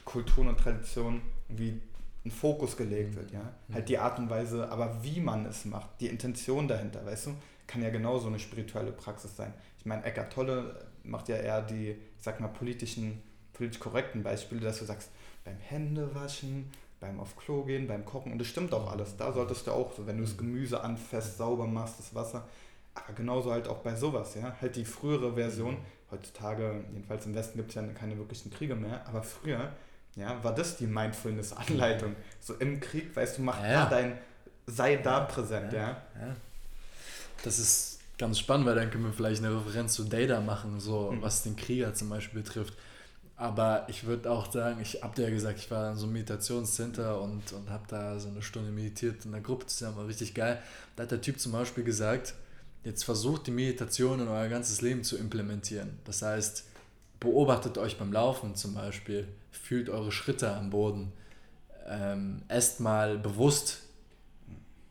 Kulturen 0.05 0.47
und 0.47 0.59
Traditionen 0.59 1.21
wie 1.49 1.81
ein 2.25 2.31
Fokus 2.31 2.75
gelegt 2.75 3.15
wird, 3.15 3.31
ja. 3.31 3.53
Mhm. 3.67 3.73
Halt 3.73 3.89
die 3.89 3.97
Art 3.97 4.19
und 4.19 4.29
Weise, 4.29 4.69
aber 4.69 5.03
wie 5.03 5.19
man 5.19 5.45
es 5.45 5.65
macht, 5.65 5.89
die 5.99 6.07
Intention 6.07 6.67
dahinter, 6.67 7.05
weißt 7.05 7.27
du, 7.27 7.35
kann 7.67 7.81
ja 7.81 7.89
genauso 7.89 8.27
eine 8.27 8.39
spirituelle 8.39 8.91
Praxis 8.91 9.35
sein. 9.35 9.53
Ich 9.77 9.85
meine, 9.85 10.03
Eckart 10.03 10.33
Tolle 10.33 10.88
macht 11.03 11.29
ja 11.29 11.37
eher 11.37 11.61
die, 11.61 11.91
ich 11.91 12.23
sag 12.23 12.39
mal, 12.39 12.47
politischen, 12.47 13.21
politisch 13.53 13.79
korrekten 13.79 14.23
Beispiele, 14.23 14.61
dass 14.61 14.79
du 14.79 14.85
sagst, 14.85 15.09
beim 15.45 15.57
Händewaschen, 15.57 16.69
beim 16.99 17.19
auf 17.19 17.35
Klo 17.37 17.63
gehen, 17.63 17.87
beim 17.87 18.05
Kochen, 18.05 18.31
und 18.31 18.39
das 18.39 18.47
stimmt 18.47 18.73
auch 18.73 18.91
alles. 18.91 19.15
Da 19.17 19.31
solltest 19.31 19.67
du 19.67 19.71
auch 19.71 19.93
so, 19.93 20.05
wenn 20.05 20.17
du 20.17 20.23
das 20.23 20.37
Gemüse 20.37 20.81
anfasst, 20.81 21.37
sauber 21.37 21.67
machst, 21.67 21.99
das 21.99 22.13
Wasser, 22.13 22.47
aber 22.93 23.13
genauso 23.13 23.51
halt 23.51 23.67
auch 23.67 23.79
bei 23.79 23.95
sowas, 23.95 24.35
ja. 24.35 24.55
Halt 24.61 24.75
die 24.75 24.85
frühere 24.85 25.33
Version, 25.33 25.77
heutzutage, 26.11 26.83
jedenfalls 26.91 27.25
im 27.25 27.35
Westen 27.35 27.57
gibt 27.57 27.69
es 27.69 27.75
ja 27.75 27.83
keine 27.87 28.17
wirklichen 28.17 28.51
Kriege 28.51 28.75
mehr, 28.75 29.07
aber 29.07 29.23
früher, 29.23 29.71
ja, 30.15 30.43
war 30.43 30.53
das 30.53 30.77
die 30.77 30.87
Mindfulness-Anleitung. 30.87 32.15
So 32.41 32.55
im 32.55 32.79
Krieg, 32.79 33.15
weißt 33.15 33.37
du, 33.37 33.43
mach 33.43 33.61
ja. 33.63 33.85
da 33.85 33.89
dein, 33.89 34.17
sei 34.65 34.97
da 34.97 35.21
präsent, 35.21 35.71
ja. 35.71 36.01
ja. 36.19 36.35
Das 37.43 37.59
ist 37.59 37.98
ganz 38.19 38.37
spannend, 38.37 38.67
weil 38.67 38.75
dann 38.75 38.91
können 38.91 39.05
wir 39.05 39.13
vielleicht 39.13 39.43
eine 39.43 39.55
Referenz 39.55 39.95
zu 39.95 40.03
Data 40.03 40.39
machen, 40.41 40.79
so 40.79 41.11
mhm. 41.11 41.23
was 41.23 41.41
den 41.41 41.55
Krieger 41.55 41.95
zum 41.95 42.09
Beispiel 42.09 42.43
betrifft. 42.43 42.75
Aber 43.35 43.87
ich 43.87 44.05
würde 44.05 44.29
auch 44.29 44.51
sagen, 44.51 44.81
ich 44.81 45.01
habe 45.01 45.15
dir 45.15 45.23
ja 45.23 45.29
gesagt, 45.29 45.57
ich 45.57 45.71
war 45.71 45.91
in 45.91 45.95
so 45.95 46.03
einem 46.03 46.13
Meditationscenter 46.13 47.19
und, 47.21 47.51
und 47.53 47.69
habe 47.69 47.85
da 47.87 48.19
so 48.19 48.27
eine 48.27 48.43
Stunde 48.43 48.69
meditiert 48.69 49.25
in 49.25 49.31
der 49.31 49.41
Gruppe 49.41 49.65
zusammen, 49.65 49.97
war 49.97 50.07
richtig 50.07 50.35
geil. 50.35 50.61
Da 50.95 51.03
hat 51.03 51.11
der 51.11 51.21
Typ 51.21 51.39
zum 51.39 51.53
Beispiel 51.53 51.85
gesagt, 51.85 52.35
Jetzt 52.83 53.03
versucht 53.03 53.47
die 53.47 53.51
Meditation 53.51 54.21
in 54.21 54.27
euer 54.27 54.47
ganzes 54.47 54.81
Leben 54.81 55.03
zu 55.03 55.17
implementieren. 55.17 55.99
Das 56.05 56.21
heißt, 56.21 56.65
beobachtet 57.19 57.77
euch 57.77 57.97
beim 57.97 58.13
Laufen 58.13 58.55
zum 58.55 58.73
Beispiel, 58.73 59.27
fühlt 59.51 59.89
eure 59.89 60.11
Schritte 60.11 60.55
am 60.55 60.69
Boden, 60.69 61.11
ähm, 61.87 62.43
esst 62.47 62.79
mal 62.79 63.17
bewusst, 63.17 63.81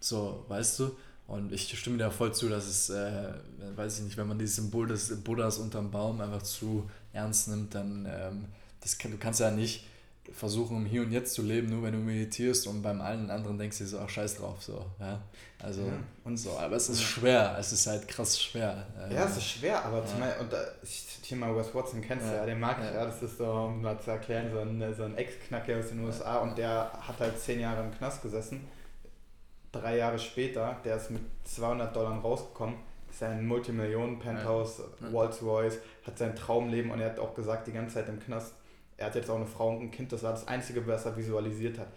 so, 0.01 0.45
weißt 0.49 0.81
du? 0.81 0.97
Und 1.29 1.53
ich 1.53 1.79
stimme 1.79 1.99
dir 1.99 2.11
voll 2.11 2.33
zu, 2.33 2.49
dass 2.49 2.67
es, 2.67 2.89
äh, 2.89 3.35
weiß 3.77 3.99
ich 3.99 4.05
nicht, 4.05 4.17
wenn 4.17 4.27
man 4.27 4.39
dieses 4.39 4.57
Symbol 4.57 4.89
des 4.89 5.15
Buddhas 5.23 5.59
unterm 5.59 5.91
Baum 5.91 6.23
einfach 6.23 6.43
zu 6.43 6.89
ernst 7.13 7.49
nimmt, 7.49 7.75
dann, 7.75 8.09
ähm, 8.11 8.47
das 8.81 8.97
kann, 8.97 9.11
du 9.11 9.19
kannst 9.19 9.39
ja 9.41 9.51
nicht 9.51 9.85
versuchen, 10.33 10.77
um 10.77 10.87
hier 10.87 11.03
und 11.03 11.13
jetzt 11.13 11.35
zu 11.35 11.43
leben, 11.43 11.69
nur 11.69 11.83
wenn 11.83 11.93
du 11.93 11.99
meditierst 11.99 12.67
und 12.67 12.81
beim 12.81 13.03
allen 13.03 13.31
anderen 13.31 13.59
denkst 13.59 13.79
du 13.79 13.87
so, 13.87 13.99
ach, 13.99 14.09
scheiß 14.09 14.37
drauf, 14.37 14.63
so, 14.63 14.87
ja, 15.01 15.21
also, 15.63 15.83
ja. 15.83 15.93
und 16.25 16.39
so, 16.39 16.59
aber 16.59 16.77
es 16.77 16.89
ist 16.89 17.03
schwer, 17.03 17.57
es 17.59 17.73
ist 17.73 17.87
halt 17.87 18.09
krass 18.09 18.41
schwer. 18.41 18.87
Ja, 19.11 19.25
es 19.25 19.37
ist 19.37 19.51
schwer, 19.51 19.85
aber 19.85 19.99
ja. 19.99 20.07
zum 20.07 20.21
Beispiel, 20.21 20.47
und 20.47 20.55
ich 20.83 21.09
zitiere 21.09 21.41
mal 21.41 21.57
Wes 21.57 21.75
Watson, 21.75 22.01
kennst 22.01 22.27
du 22.27 22.35
ja, 22.35 22.47
den 22.47 22.61
mag 22.61 22.79
ich, 22.79 22.95
ja, 22.95 23.05
das 23.05 23.23
ist 23.23 23.39
so, 23.39 23.51
um 23.51 23.83
mal 23.83 23.99
zu 24.01 24.11
erklären, 24.11 24.51
so 24.53 24.61
ein, 24.61 24.95
so 24.95 25.05
ein 25.05 25.17
Ex-Knacker 25.17 25.79
aus 25.79 25.89
den 25.89 26.01
USA 26.01 26.39
und 26.39 26.57
der 26.57 26.91
hat 27.01 27.21
halt 27.21 27.39
zehn 27.39 27.61
Jahre 27.61 27.85
im 27.85 27.91
Knast 27.93 28.23
gesessen, 28.23 28.67
drei 29.73 29.97
Jahre 29.99 30.19
später, 30.19 30.77
der 30.85 30.97
ist 30.97 31.11
mit 31.11 31.23
200 31.45 31.95
Dollar 31.95 32.19
rausgekommen, 32.21 32.77
ist 33.11 33.23
ein 33.23 33.47
Multimillionen-Penthouse, 33.47 34.83
Rolls-Royce, 35.13 35.79
hat 36.07 36.19
sein 36.19 36.37
Traumleben 36.37 36.91
und 36.91 37.01
er 37.01 37.11
hat 37.11 37.19
auch 37.19 37.35
gesagt, 37.35 37.67
die 37.67 37.73
ganze 37.73 37.95
Zeit 37.95 38.09
im 38.09 38.21
Knast, 38.21 38.55
er 38.97 39.07
hat 39.07 39.15
jetzt 39.15 39.31
auch 39.31 39.37
eine 39.37 39.47
Frau 39.47 39.71
und 39.71 39.83
ein 39.83 39.91
Kind, 39.91 40.13
das 40.13 40.23
war 40.23 40.33
das 40.33 40.47
Einzige, 40.49 40.87
was 40.87 41.07
er 41.07 41.17
visualisiert 41.17 41.79
hat. 41.79 41.89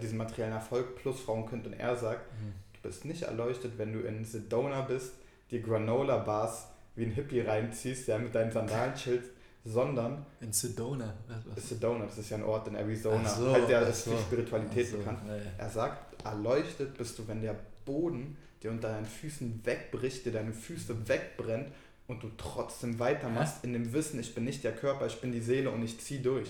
diesen 0.00 0.18
materiellen 0.18 0.54
Erfolg 0.54 0.96
plus 0.96 1.20
Frau 1.20 1.34
und 1.34 1.48
Kind. 1.48 1.66
Und 1.66 1.74
er 1.74 1.94
sagt, 1.94 2.32
mhm. 2.32 2.54
du 2.72 2.88
bist 2.88 3.04
nicht 3.04 3.22
erleuchtet, 3.22 3.72
wenn 3.76 3.92
du 3.92 4.00
in 4.00 4.24
Sedona 4.24 4.80
bist, 4.82 5.12
die 5.50 5.62
Granola-Bars 5.62 6.68
wie 6.96 7.04
ein 7.04 7.12
Hippie 7.12 7.40
reinziehst, 7.40 8.08
ja, 8.08 8.18
mit 8.18 8.34
deinen 8.34 8.50
Sandalen 8.50 8.94
chillst, 8.94 9.30
sondern... 9.68 10.24
In 10.40 10.52
Sedona? 10.52 11.14
Was? 11.54 11.68
Sedona, 11.68 12.06
das 12.06 12.18
ist 12.18 12.30
ja 12.30 12.38
ein 12.38 12.44
Ort 12.44 12.68
in 12.68 12.74
Arizona, 12.74 13.28
so, 13.28 13.52
halt 13.52 13.68
der 13.68 13.88
ist 13.88 14.04
so. 14.04 14.12
für 14.12 14.18
Spiritualität 14.18 14.88
so, 14.88 14.96
bekannt. 14.98 15.20
Ja, 15.26 15.36
ja. 15.36 15.42
Er 15.58 15.68
sagt, 15.68 16.24
erleuchtet 16.24 16.96
bist 16.96 17.18
du, 17.18 17.28
wenn 17.28 17.42
der 17.42 17.56
Boden 17.84 18.36
dir 18.62 18.70
unter 18.70 18.88
deinen 18.88 19.06
Füßen 19.06 19.60
wegbricht, 19.64 20.26
dir 20.26 20.32
deine 20.32 20.52
Füße 20.52 21.08
wegbrennt 21.08 21.68
und 22.06 22.22
du 22.22 22.30
trotzdem 22.36 22.98
weitermachst 22.98 23.58
ja. 23.62 23.68
in 23.68 23.74
dem 23.74 23.92
Wissen, 23.92 24.18
ich 24.18 24.34
bin 24.34 24.44
nicht 24.44 24.64
der 24.64 24.72
Körper, 24.72 25.06
ich 25.06 25.20
bin 25.20 25.30
die 25.30 25.40
Seele 25.40 25.70
und 25.70 25.82
ich 25.84 26.00
ziehe 26.00 26.20
durch. 26.20 26.48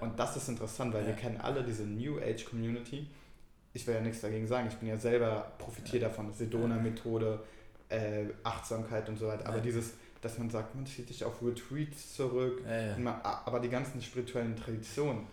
Und 0.00 0.18
das 0.18 0.36
ist 0.36 0.48
interessant, 0.48 0.92
weil 0.92 1.06
wir 1.06 1.14
kennen 1.14 1.38
alle 1.40 1.64
diese 1.64 1.84
New 1.84 2.18
Age 2.18 2.44
Community. 2.44 3.06
Ich 3.72 3.86
will 3.86 3.94
ja 3.94 4.00
nichts 4.00 4.20
dagegen 4.20 4.46
sagen, 4.46 4.68
ich 4.68 4.76
bin 4.76 4.88
ja 4.88 4.98
selber 4.98 5.52
profitiere 5.58 6.04
davon, 6.04 6.32
Sedona-Methode, 6.32 7.40
äh, 7.88 8.24
Achtsamkeit 8.42 9.08
und 9.08 9.16
so 9.18 9.26
weiter. 9.28 9.46
Aber 9.46 9.60
dieses, 9.60 9.94
dass 10.20 10.38
man 10.38 10.50
sagt, 10.50 10.74
man 10.74 10.86
zieht 10.86 11.08
sich 11.08 11.24
auf 11.24 11.42
Retreats 11.42 12.14
zurück, 12.14 12.62
man, 12.98 13.20
aber 13.22 13.60
die 13.60 13.70
ganzen 13.70 14.02
spirituellen 14.02 14.56
Traditionen, 14.56 15.26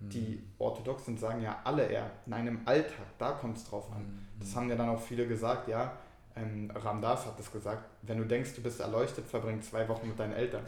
mhm. 0.00 0.08
die 0.10 0.42
orthodox 0.58 1.06
sind, 1.06 1.18
sagen 1.18 1.42
ja 1.42 1.60
alle 1.64 1.86
eher, 1.86 2.10
nein, 2.26 2.46
im 2.46 2.60
Alltag, 2.66 3.06
da 3.18 3.32
kommt 3.32 3.56
es 3.56 3.64
drauf 3.64 3.90
an. 3.92 4.02
Mhm. 4.02 4.26
Das 4.40 4.54
haben 4.54 4.68
ja 4.68 4.76
dann 4.76 4.88
auch 4.88 5.00
viele 5.00 5.26
gesagt, 5.26 5.68
ja, 5.68 5.96
ähm, 6.36 6.70
Ramdas 6.74 7.26
hat 7.26 7.38
es 7.38 7.50
gesagt, 7.50 7.84
wenn 8.02 8.18
du 8.18 8.24
denkst, 8.24 8.54
du 8.56 8.62
bist 8.62 8.80
erleuchtet, 8.80 9.26
verbring 9.26 9.62
zwei 9.62 9.88
Wochen 9.88 10.08
mit 10.08 10.18
deinen 10.18 10.32
Eltern. 10.32 10.64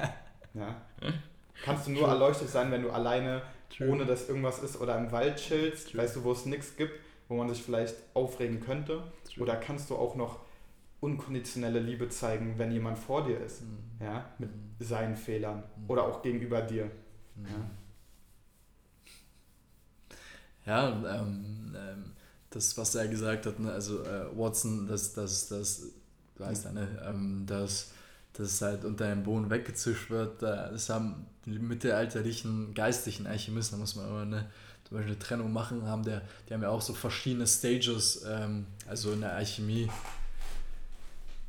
ja. 0.54 0.74
Kannst 1.64 1.86
du 1.86 1.90
nur 1.92 2.04
True. 2.04 2.12
erleuchtet 2.12 2.48
sein, 2.48 2.70
wenn 2.70 2.82
du 2.82 2.90
alleine, 2.90 3.42
True. 3.76 3.90
ohne 3.90 4.06
dass 4.06 4.28
irgendwas 4.28 4.60
ist, 4.60 4.80
oder 4.80 4.96
im 4.96 5.12
Wald 5.12 5.36
chillst, 5.36 5.90
True. 5.90 6.02
weißt 6.02 6.16
du, 6.16 6.24
wo 6.24 6.32
es 6.32 6.46
nichts 6.46 6.76
gibt, 6.76 6.98
wo 7.28 7.36
man 7.36 7.48
sich 7.48 7.62
vielleicht 7.62 7.94
aufregen 8.14 8.60
könnte. 8.60 9.02
Oder 9.38 9.56
kannst 9.56 9.90
du 9.90 9.96
auch 9.96 10.14
noch 10.14 10.40
unkonditionelle 11.02 11.80
Liebe 11.80 12.08
zeigen, 12.08 12.54
wenn 12.58 12.70
jemand 12.70 12.96
vor 12.96 13.24
dir 13.26 13.40
ist, 13.40 13.62
mhm. 13.62 13.78
ja, 14.00 14.24
mit 14.38 14.50
mhm. 14.50 14.70
seinen 14.78 15.16
Fehlern 15.16 15.64
mhm. 15.76 15.90
oder 15.90 16.04
auch 16.04 16.22
gegenüber 16.22 16.62
dir. 16.62 16.90
Mhm. 17.34 17.46
Ja, 20.64 20.88
ja 20.88 21.20
ähm, 21.20 21.76
ähm, 21.76 22.12
das, 22.50 22.78
was 22.78 22.94
er 22.94 23.08
gesagt 23.08 23.46
hat, 23.46 23.58
ne? 23.58 23.72
also 23.72 24.04
äh, 24.04 24.26
Watson, 24.36 24.86
das, 24.86 25.12
das, 25.12 25.48
das, 25.48 25.88
du 26.36 26.44
weißt 26.44 26.66
ja, 26.66 26.72
ne? 26.72 26.86
ähm, 27.04 27.46
dass 27.46 27.90
es 28.38 28.62
halt 28.62 28.84
unter 28.84 29.08
dem 29.08 29.24
Boden 29.24 29.50
weggezischt 29.50 30.08
wird. 30.08 30.40
Das 30.40 30.88
haben 30.88 31.26
die 31.44 31.58
mittelalterlichen 31.58 32.74
geistlichen 32.74 33.26
Alchemisten, 33.26 33.76
da 33.76 33.80
muss 33.80 33.96
man 33.96 34.06
immer 34.06 34.22
eine, 34.22 34.50
zum 34.84 34.98
Beispiel 34.98 35.14
eine 35.14 35.18
Trennung 35.18 35.52
machen, 35.52 35.84
haben 35.84 36.04
der, 36.04 36.22
die 36.48 36.54
haben 36.54 36.62
ja 36.62 36.68
auch 36.68 36.80
so 36.80 36.94
verschiedene 36.94 37.46
Stages, 37.48 38.24
ähm, 38.24 38.66
also 38.86 39.12
in 39.12 39.22
der 39.22 39.32
Alchemie 39.32 39.90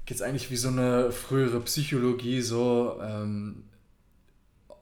geht 0.06 0.18
es 0.18 0.22
eigentlich 0.22 0.52
wie 0.52 0.58
so 0.58 0.70
eine 0.70 1.12
frühere 1.12 1.60
Psychologie, 1.62 2.42
so 2.42 3.00
ähm, 3.02 3.64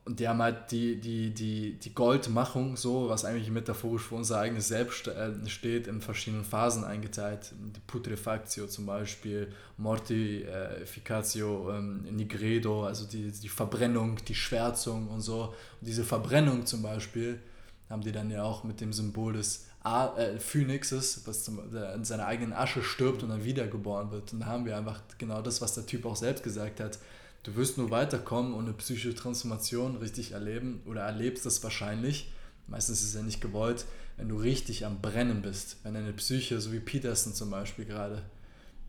und 0.03 0.19
die 0.19 0.27
haben 0.27 0.41
halt 0.41 0.71
die, 0.71 0.99
die, 0.99 1.29
die, 1.29 1.77
die 1.77 1.93
Goldmachung, 1.93 2.75
so, 2.75 3.07
was 3.07 3.23
eigentlich 3.23 3.51
metaphorisch 3.51 4.01
für 4.01 4.15
unser 4.15 4.39
eigenes 4.39 4.67
Selbst 4.67 5.07
äh, 5.07 5.31
steht, 5.47 5.86
in 5.86 6.01
verschiedenen 6.01 6.43
Phasen 6.43 6.84
eingeteilt. 6.84 7.53
Die 7.75 7.79
Putrefactio 7.86 8.65
zum 8.65 8.88
Beispiel, 8.88 9.53
Mortificatio, 9.77 11.71
ähm, 11.71 12.01
Nigredo, 12.12 12.84
also 12.84 13.05
die, 13.05 13.31
die 13.31 13.49
Verbrennung, 13.49 14.17
die 14.27 14.34
Schwärzung 14.34 15.07
und 15.07 15.21
so. 15.21 15.53
Und 15.79 15.88
diese 15.88 16.03
Verbrennung 16.03 16.65
zum 16.65 16.81
Beispiel 16.81 17.39
haben 17.88 18.01
die 18.01 18.12
dann 18.12 18.31
ja 18.31 18.43
auch 18.43 18.63
mit 18.63 18.81
dem 18.81 18.93
Symbol 18.93 19.34
des 19.34 19.67
A 19.84 20.15
äh, 20.17 20.38
was 20.38 21.44
zum, 21.44 21.60
in 21.96 22.06
seiner 22.06 22.28
eigenen 22.28 22.54
Asche 22.54 22.84
stirbt 22.84 23.24
und 23.24 23.30
dann 23.30 23.44
wiedergeboren 23.44 24.12
wird. 24.12 24.32
Und 24.34 24.41
da 24.41 24.46
haben 24.46 24.65
wir 24.65 24.78
einfach 24.78 25.02
genau 25.17 25.41
das, 25.41 25.62
was 25.62 25.74
der 25.74 25.86
Typ 25.86 26.06
auch 26.06 26.15
selbst 26.15 26.44
gesagt 26.44 26.80
hat 26.80 27.00
Du 27.44 27.56
wirst 27.56 27.78
nur 27.78 27.89
weiterkommen 27.89 28.54
und 28.54 28.65
eine 28.65 28.74
psychische 28.74 29.15
Transformation 29.15 29.98
richtig 29.98 30.34
erleben 30.34 30.82
oder 30.86 31.02
erlebst 31.02 31.46
das 31.46 31.63
wahrscheinlich. 31.63 32.32
Meistens 32.67 33.02
ist 33.02 33.10
es 33.10 33.13
ja 33.15 33.24
nicht 33.24 33.41
gewollt, 33.41 33.86
wenn 34.17 34.30
du 34.30 34.36
richtig 34.36 34.86
am 34.86 35.02
Brennen 35.02 35.41
bist. 35.41 35.78
Wenn 35.84 35.96
deine 35.96 36.13
Psyche, 36.13 36.62
so 36.62 36.72
wie 36.72 36.80
Peterson 36.80 37.34
zum 37.34 37.50
Beispiel 37.50 37.86
gerade, 37.86 38.22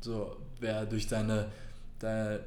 so 0.02 0.36
wer 0.60 0.84
durch 0.84 1.08
deine, 1.08 1.50
deine 1.98 2.40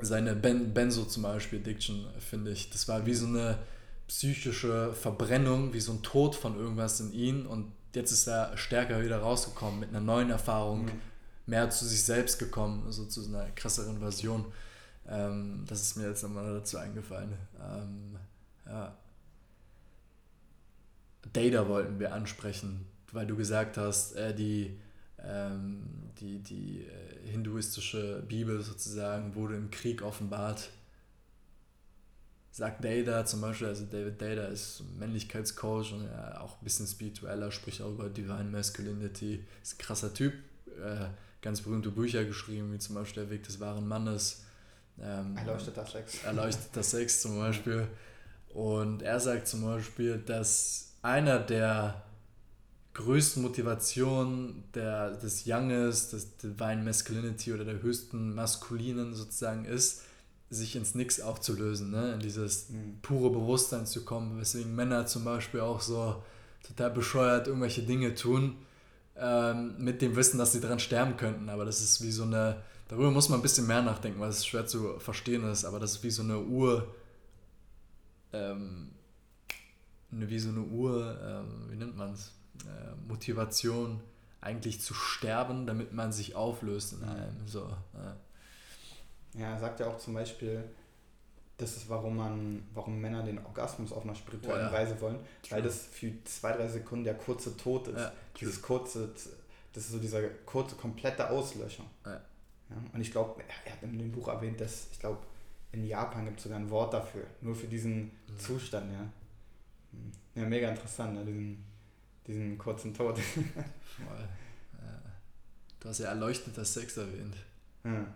seine 0.00 0.36
ben, 0.36 0.72
Benzo 0.72 1.04
zum 1.04 1.24
Beispiel, 1.24 1.58
Addiction, 1.58 2.06
finde 2.20 2.52
ich, 2.52 2.70
das 2.70 2.86
war 2.86 3.06
wie 3.06 3.14
so 3.14 3.26
eine 3.26 3.58
psychische 4.08 4.92
Verbrennung, 4.92 5.72
wie 5.72 5.80
so 5.80 5.92
ein 5.92 6.02
Tod 6.02 6.34
von 6.34 6.56
irgendwas 6.56 7.00
in 7.00 7.12
ihn 7.12 7.46
und 7.46 7.72
jetzt 7.94 8.12
ist 8.12 8.26
er 8.28 8.56
stärker 8.56 9.02
wieder 9.02 9.18
rausgekommen 9.18 9.80
mit 9.80 9.88
einer 9.88 10.00
neuen 10.00 10.30
Erfahrung, 10.30 10.84
mhm. 10.84 11.00
mehr 11.46 11.70
zu 11.70 11.84
sich 11.86 12.04
selbst 12.04 12.38
gekommen, 12.38 12.92
so 12.92 13.06
zu 13.06 13.24
einer 13.24 13.46
krasseren 13.50 13.98
Version. 13.98 14.44
Ähm, 15.08 15.64
das 15.66 15.82
ist 15.82 15.96
mir 15.96 16.08
jetzt 16.08 16.22
nochmal 16.22 16.54
dazu 16.54 16.78
eingefallen. 16.78 17.32
Ähm, 17.60 18.16
ja. 18.66 18.96
Data 21.32 21.68
wollten 21.68 21.98
wir 21.98 22.12
ansprechen, 22.12 22.86
weil 23.12 23.26
du 23.26 23.36
gesagt 23.36 23.76
hast, 23.76 24.14
äh, 24.14 24.34
die, 24.34 24.78
ähm, 25.22 25.82
die, 26.20 26.38
die 26.38 26.82
äh, 26.82 27.28
hinduistische 27.30 28.22
Bibel 28.28 28.62
sozusagen 28.62 29.34
wurde 29.34 29.56
im 29.56 29.70
Krieg 29.70 30.02
offenbart. 30.02 30.70
Sagt 32.56 32.82
Data 32.82 33.22
zum 33.26 33.42
Beispiel, 33.42 33.66
also 33.66 33.84
David 33.84 34.18
Data 34.18 34.46
ist 34.46 34.82
Männlichkeitscoach 34.98 35.92
und 35.92 36.06
ja, 36.06 36.40
auch 36.40 36.54
ein 36.54 36.64
bisschen 36.64 36.86
spiritueller, 36.86 37.52
spricht 37.52 37.82
auch 37.82 37.90
über 37.90 38.08
Divine 38.08 38.44
Masculinity, 38.44 39.44
ist 39.62 39.74
ein 39.74 39.78
krasser 39.78 40.14
Typ, 40.14 40.32
äh, 40.82 41.04
ganz 41.42 41.60
berühmte 41.60 41.90
Bücher 41.90 42.24
geschrieben, 42.24 42.72
wie 42.72 42.78
zum 42.78 42.94
Beispiel 42.94 43.24
Der 43.24 43.30
Weg 43.30 43.42
des 43.42 43.60
wahren 43.60 43.86
Mannes 43.86 44.42
ähm, 44.98 45.36
erleuchteter 45.36 45.84
Sex. 45.84 46.24
Erleuchteter 46.24 46.82
Sex 46.82 47.20
zum 47.20 47.38
Beispiel. 47.38 47.88
Und 48.54 49.02
er 49.02 49.20
sagt 49.20 49.48
zum 49.48 49.62
Beispiel, 49.62 50.16
dass 50.16 50.94
einer 51.02 51.38
der 51.38 52.06
größten 52.94 53.42
Motivationen 53.42 54.64
der, 54.74 55.10
des 55.10 55.44
Younges, 55.46 56.08
des 56.08 56.38
Divine 56.38 56.82
Masculinity 56.82 57.52
oder 57.52 57.66
der 57.66 57.82
höchsten 57.82 58.34
Maskulinen 58.34 59.14
sozusagen 59.14 59.66
ist, 59.66 60.04
sich 60.50 60.76
ins 60.76 60.94
Nix 60.94 61.20
aufzulösen, 61.20 61.90
ne? 61.90 62.14
in 62.14 62.20
dieses 62.20 62.70
mhm. 62.70 62.98
pure 63.02 63.30
Bewusstsein 63.30 63.86
zu 63.86 64.04
kommen, 64.04 64.38
weswegen 64.38 64.74
Männer 64.74 65.06
zum 65.06 65.24
Beispiel 65.24 65.60
auch 65.60 65.80
so 65.80 66.22
total 66.66 66.90
bescheuert 66.90 67.48
irgendwelche 67.48 67.82
Dinge 67.82 68.14
tun, 68.14 68.56
ähm, 69.16 69.74
mit 69.78 70.02
dem 70.02 70.14
Wissen, 70.14 70.38
dass 70.38 70.52
sie 70.52 70.60
daran 70.60 70.78
sterben 70.78 71.16
könnten. 71.16 71.48
Aber 71.48 71.64
das 71.64 71.80
ist 71.80 72.02
wie 72.02 72.10
so 72.10 72.22
eine 72.22 72.62
Darüber 72.88 73.10
muss 73.10 73.28
man 73.28 73.40
ein 73.40 73.42
bisschen 73.42 73.66
mehr 73.66 73.82
nachdenken, 73.82 74.20
weil 74.20 74.30
es 74.30 74.46
schwer 74.46 74.66
zu 74.66 74.98
verstehen 75.00 75.44
ist, 75.50 75.64
aber 75.64 75.80
das 75.80 75.92
ist 75.92 76.02
wie 76.04 76.10
so 76.10 76.22
eine 76.22 76.38
Uhr, 76.38 76.94
ähm, 78.32 78.92
wie 80.10 80.38
so 80.38 80.50
eine 80.50 80.60
Uhr, 80.60 81.18
ähm, 81.20 81.66
wie 81.68 81.76
nennt 81.76 81.96
man 81.96 82.12
es, 82.12 82.32
äh, 82.64 83.08
Motivation, 83.08 84.00
eigentlich 84.40 84.80
zu 84.80 84.94
sterben, 84.94 85.66
damit 85.66 85.92
man 85.92 86.12
sich 86.12 86.36
auflöst 86.36 86.92
in 86.92 87.02
einem. 87.02 87.48
So, 87.48 87.68
ja. 87.94 88.16
Ja, 89.34 89.52
er 89.52 89.58
sagt 89.58 89.80
ja 89.80 89.86
auch 89.86 89.98
zum 89.98 90.14
Beispiel, 90.14 90.64
das 91.58 91.76
ist, 91.76 91.88
warum 91.88 92.16
man, 92.16 92.62
warum 92.74 93.00
Männer 93.00 93.22
den 93.22 93.38
Orgasmus 93.44 93.92
auf 93.92 94.04
einer 94.04 94.14
spirituellen 94.14 94.68
oh, 94.68 94.72
ja. 94.72 94.72
Weise 94.72 95.00
wollen, 95.00 95.18
True. 95.42 95.56
weil 95.56 95.62
das 95.62 95.86
für 95.86 96.12
zwei, 96.24 96.52
drei 96.52 96.68
Sekunden 96.68 97.04
der 97.04 97.14
kurze 97.14 97.56
Tod 97.56 97.88
ist. 97.88 97.98
Ja, 97.98 98.12
Dieses 98.38 98.60
kurze, 98.60 99.08
das 99.72 99.84
ist 99.84 99.92
so 99.92 99.98
dieser 99.98 100.22
kurze, 100.44 100.76
komplette 100.76 101.30
Auslöschung. 101.30 101.86
Ja. 102.04 102.20
Und 102.92 103.00
ich 103.00 103.10
glaube, 103.10 103.42
er 103.64 103.72
hat 103.72 103.82
in 103.82 103.98
dem 103.98 104.12
Buch 104.12 104.28
erwähnt, 104.28 104.60
dass, 104.60 104.88
ich 104.90 104.98
glaube, 104.98 105.20
in 105.72 105.84
Japan 105.86 106.24
gibt 106.24 106.38
es 106.38 106.44
sogar 106.44 106.58
ein 106.58 106.68
Wort 106.70 106.92
dafür, 106.92 107.22
nur 107.40 107.54
für 107.54 107.68
diesen 107.68 108.02
mhm. 108.02 108.38
Zustand, 108.38 108.92
ja. 108.92 109.06
Ja, 110.34 110.46
mega 110.46 110.68
interessant, 110.68 111.14
ne? 111.14 111.24
diesen, 111.24 111.64
diesen 112.26 112.58
kurzen 112.58 112.92
Tod. 112.92 113.18
Voll. 113.18 114.28
Du 115.80 115.88
hast 115.88 116.00
ja 116.00 116.08
erleuchteter 116.08 116.64
Sex 116.64 116.96
erwähnt. 116.96 117.36
Ja, 117.84 118.06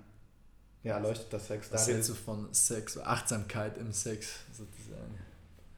ja 0.83 0.95
erleuchteter 0.95 1.39
Sex. 1.39 1.73
Was 1.73 1.89
hältst 1.89 2.11
du 2.11 2.15
von 2.15 2.53
Sex, 2.53 2.99
Achtsamkeit 2.99 3.79
im 3.79 3.93
Sex 3.93 4.41
sozusagen? 4.53 5.19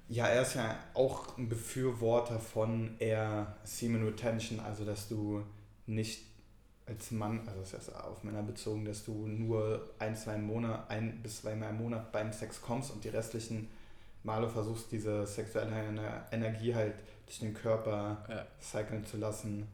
Ja, 0.09 0.27
er 0.27 0.43
ist 0.43 0.55
ja 0.55 0.79
auch 0.95 1.39
ein 1.39 1.49
Befürworter 1.49 2.39
von 2.39 2.97
eher 2.99 3.57
Semen 3.65 4.05
Retention, 4.05 4.61
also 4.61 4.85
dass 4.85 5.09
du 5.09 5.43
nicht 5.87 6.27
als 6.87 7.11
Mann, 7.13 7.49
also 7.49 7.61
das 7.61 7.73
ist 7.73 7.95
auf 7.95 8.23
Männer 8.25 8.43
bezogen, 8.43 8.85
dass 8.85 9.05
du 9.05 9.27
nur 9.27 9.91
ein, 9.99 10.17
zwei 10.17 10.37
Monate, 10.37 10.91
ein 10.91 11.23
bis 11.23 11.41
zweimal 11.41 11.71
im 11.71 11.79
Monat 11.79 12.13
beim 12.13 12.33
Sex 12.33 12.61
kommst 12.61 12.91
und 12.91 13.05
die 13.05 13.09
restlichen 13.09 13.69
Male 14.25 14.49
versuchst, 14.49 14.93
diese 14.93 15.27
sexuelle 15.27 16.27
Energie 16.31 16.75
halt 16.75 16.95
durch 17.27 17.39
den 17.39 17.55
Körper 17.55 18.25
ja. 18.29 18.47
cyclen 18.61 19.05
zu 19.07 19.17
lassen 19.17 19.67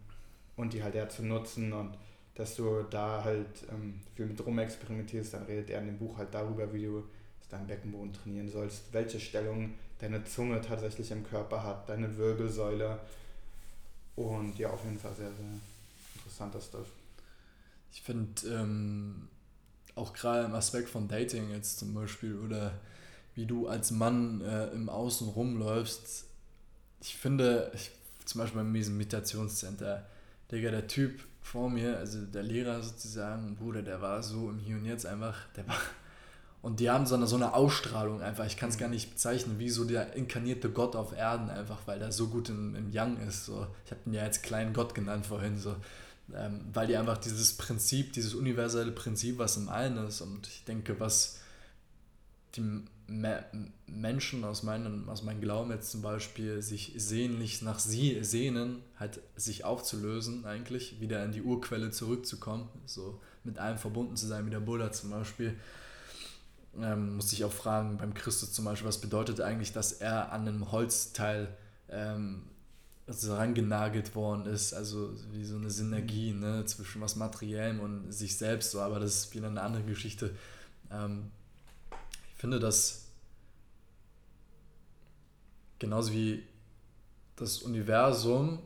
und 0.56 0.72
die 0.72 0.82
halt 0.82 0.94
eher 0.94 1.08
zu 1.08 1.24
nutzen 1.24 1.72
und 1.72 1.96
dass 2.38 2.54
du 2.54 2.84
da 2.88 3.24
halt 3.24 3.48
ähm, 3.68 4.00
viel 4.14 4.26
mit 4.26 4.46
rum 4.46 4.58
experimentierst, 4.60 5.34
dann 5.34 5.42
redet 5.42 5.70
er 5.70 5.80
in 5.80 5.86
dem 5.86 5.98
Buch 5.98 6.16
halt 6.16 6.32
darüber, 6.32 6.72
wie 6.72 6.84
du 6.84 7.02
deinen 7.50 7.66
Beckenboden 7.66 8.12
trainieren 8.12 8.48
sollst, 8.48 8.92
welche 8.92 9.18
Stellung 9.18 9.74
deine 9.98 10.24
Zunge 10.24 10.60
tatsächlich 10.60 11.10
im 11.10 11.26
Körper 11.26 11.64
hat, 11.64 11.88
deine 11.88 12.16
Wirbelsäule 12.16 13.00
und 14.14 14.56
ja, 14.56 14.70
auf 14.70 14.84
jeden 14.84 14.98
Fall 14.98 15.14
sehr, 15.14 15.32
sehr 15.32 15.46
interessanter 16.14 16.60
Stuff. 16.60 16.86
Ich 17.90 18.02
finde 18.02 18.48
ähm, 18.48 19.28
auch 19.96 20.12
gerade 20.12 20.44
im 20.44 20.54
Aspekt 20.54 20.88
von 20.88 21.08
Dating 21.08 21.50
jetzt 21.50 21.80
zum 21.80 21.92
Beispiel 21.92 22.38
oder 22.38 22.72
wie 23.34 23.46
du 23.46 23.66
als 23.66 23.90
Mann 23.90 24.42
äh, 24.42 24.68
im 24.68 24.88
Außen 24.88 25.28
rumläufst, 25.28 26.26
ich 27.00 27.16
finde, 27.16 27.72
ich, 27.74 27.90
zum 28.24 28.40
Beispiel 28.40 28.62
bei 28.62 28.70
diesem 28.78 28.96
Meditationscenter, 28.96 30.06
Digga, 30.52 30.70
der 30.70 30.86
Typ 30.86 31.20
vor 31.52 31.70
mir, 31.70 31.98
also 31.98 32.20
der 32.20 32.42
Lehrer 32.42 32.82
sozusagen, 32.82 33.56
Bruder, 33.56 33.82
der 33.82 34.00
war 34.00 34.22
so 34.22 34.50
im 34.50 34.58
Hier 34.58 34.76
und 34.76 34.84
Jetzt 34.84 35.06
einfach, 35.06 35.36
der 35.56 35.66
war. 35.68 35.76
Und 36.60 36.80
die 36.80 36.90
haben 36.90 37.06
so 37.06 37.14
eine, 37.14 37.28
so 37.28 37.36
eine 37.36 37.54
Ausstrahlung 37.54 38.20
einfach, 38.20 38.44
ich 38.44 38.56
kann 38.56 38.68
es 38.68 38.78
gar 38.78 38.88
nicht 38.88 39.10
bezeichnen, 39.10 39.60
wie 39.60 39.70
so 39.70 39.84
der 39.84 40.14
inkarnierte 40.14 40.70
Gott 40.70 40.96
auf 40.96 41.16
Erden 41.16 41.50
einfach, 41.50 41.78
weil 41.86 42.00
der 42.00 42.10
so 42.10 42.26
gut 42.26 42.48
im, 42.48 42.74
im 42.74 42.90
Yang 42.90 43.18
ist. 43.28 43.46
So. 43.46 43.68
Ich 43.84 43.92
habe 43.92 44.00
ihn 44.06 44.12
ja 44.12 44.24
jetzt 44.24 44.42
kleinen 44.42 44.72
Gott 44.72 44.92
genannt 44.92 45.26
vorhin. 45.26 45.56
So 45.56 45.76
ähm, 46.34 46.60
weil 46.72 46.86
die 46.86 46.96
einfach 46.96 47.18
dieses 47.18 47.56
Prinzip, 47.56 48.12
dieses 48.12 48.34
universelle 48.34 48.92
Prinzip, 48.92 49.38
was 49.38 49.56
im 49.56 49.68
Allen 49.68 49.96
ist. 50.06 50.20
Und 50.20 50.46
ich 50.46 50.64
denke, 50.64 50.98
was 51.00 51.38
die 52.54 52.82
Me 53.08 53.44
Menschen 53.86 54.44
aus 54.44 54.62
meinem, 54.62 55.08
aus 55.08 55.22
meinem 55.22 55.40
Glauben 55.40 55.70
jetzt 55.70 55.90
zum 55.90 56.02
Beispiel 56.02 56.60
sich 56.62 56.92
sehnlich 56.96 57.62
nach 57.62 57.78
sie 57.78 58.22
sehnen, 58.22 58.82
halt 59.00 59.20
sich 59.34 59.64
aufzulösen 59.64 60.44
eigentlich, 60.44 61.00
wieder 61.00 61.24
in 61.24 61.32
die 61.32 61.42
Urquelle 61.42 61.90
zurückzukommen, 61.90 62.68
so 62.84 63.20
mit 63.44 63.58
allem 63.58 63.78
verbunden 63.78 64.14
zu 64.14 64.26
sein, 64.26 64.46
wie 64.46 64.50
der 64.50 64.60
Buddha 64.60 64.92
zum 64.92 65.10
Beispiel. 65.10 65.58
Ähm, 66.78 67.16
muss 67.16 67.32
ich 67.32 67.44
auch 67.44 67.52
fragen, 67.52 67.96
beim 67.96 68.14
Christus 68.14 68.52
zum 68.52 68.66
Beispiel, 68.66 68.86
was 68.86 69.00
bedeutet 69.00 69.40
eigentlich, 69.40 69.72
dass 69.72 69.92
er 69.92 70.30
an 70.30 70.46
einem 70.46 70.70
Holzteil 70.70 71.48
ähm, 71.88 72.42
also 73.08 73.34
rangenagelt 73.34 74.14
worden 74.14 74.44
ist, 74.46 74.74
also 74.74 75.14
wie 75.32 75.44
so 75.44 75.56
eine 75.56 75.70
Synergie 75.70 76.34
ne, 76.34 76.66
zwischen 76.66 77.00
was 77.00 77.16
Materiellem 77.16 77.80
und 77.80 78.12
sich 78.12 78.36
selbst, 78.36 78.70
so, 78.70 78.80
aber 78.80 79.00
das 79.00 79.14
ist 79.14 79.34
wieder 79.34 79.48
eine 79.48 79.62
andere 79.62 79.82
Geschichte. 79.84 80.36
Ähm, 80.90 81.30
finde, 82.38 82.58
dass 82.58 83.08
genauso 85.78 86.12
wie 86.12 86.42
das 87.36 87.58
Universum, 87.58 88.60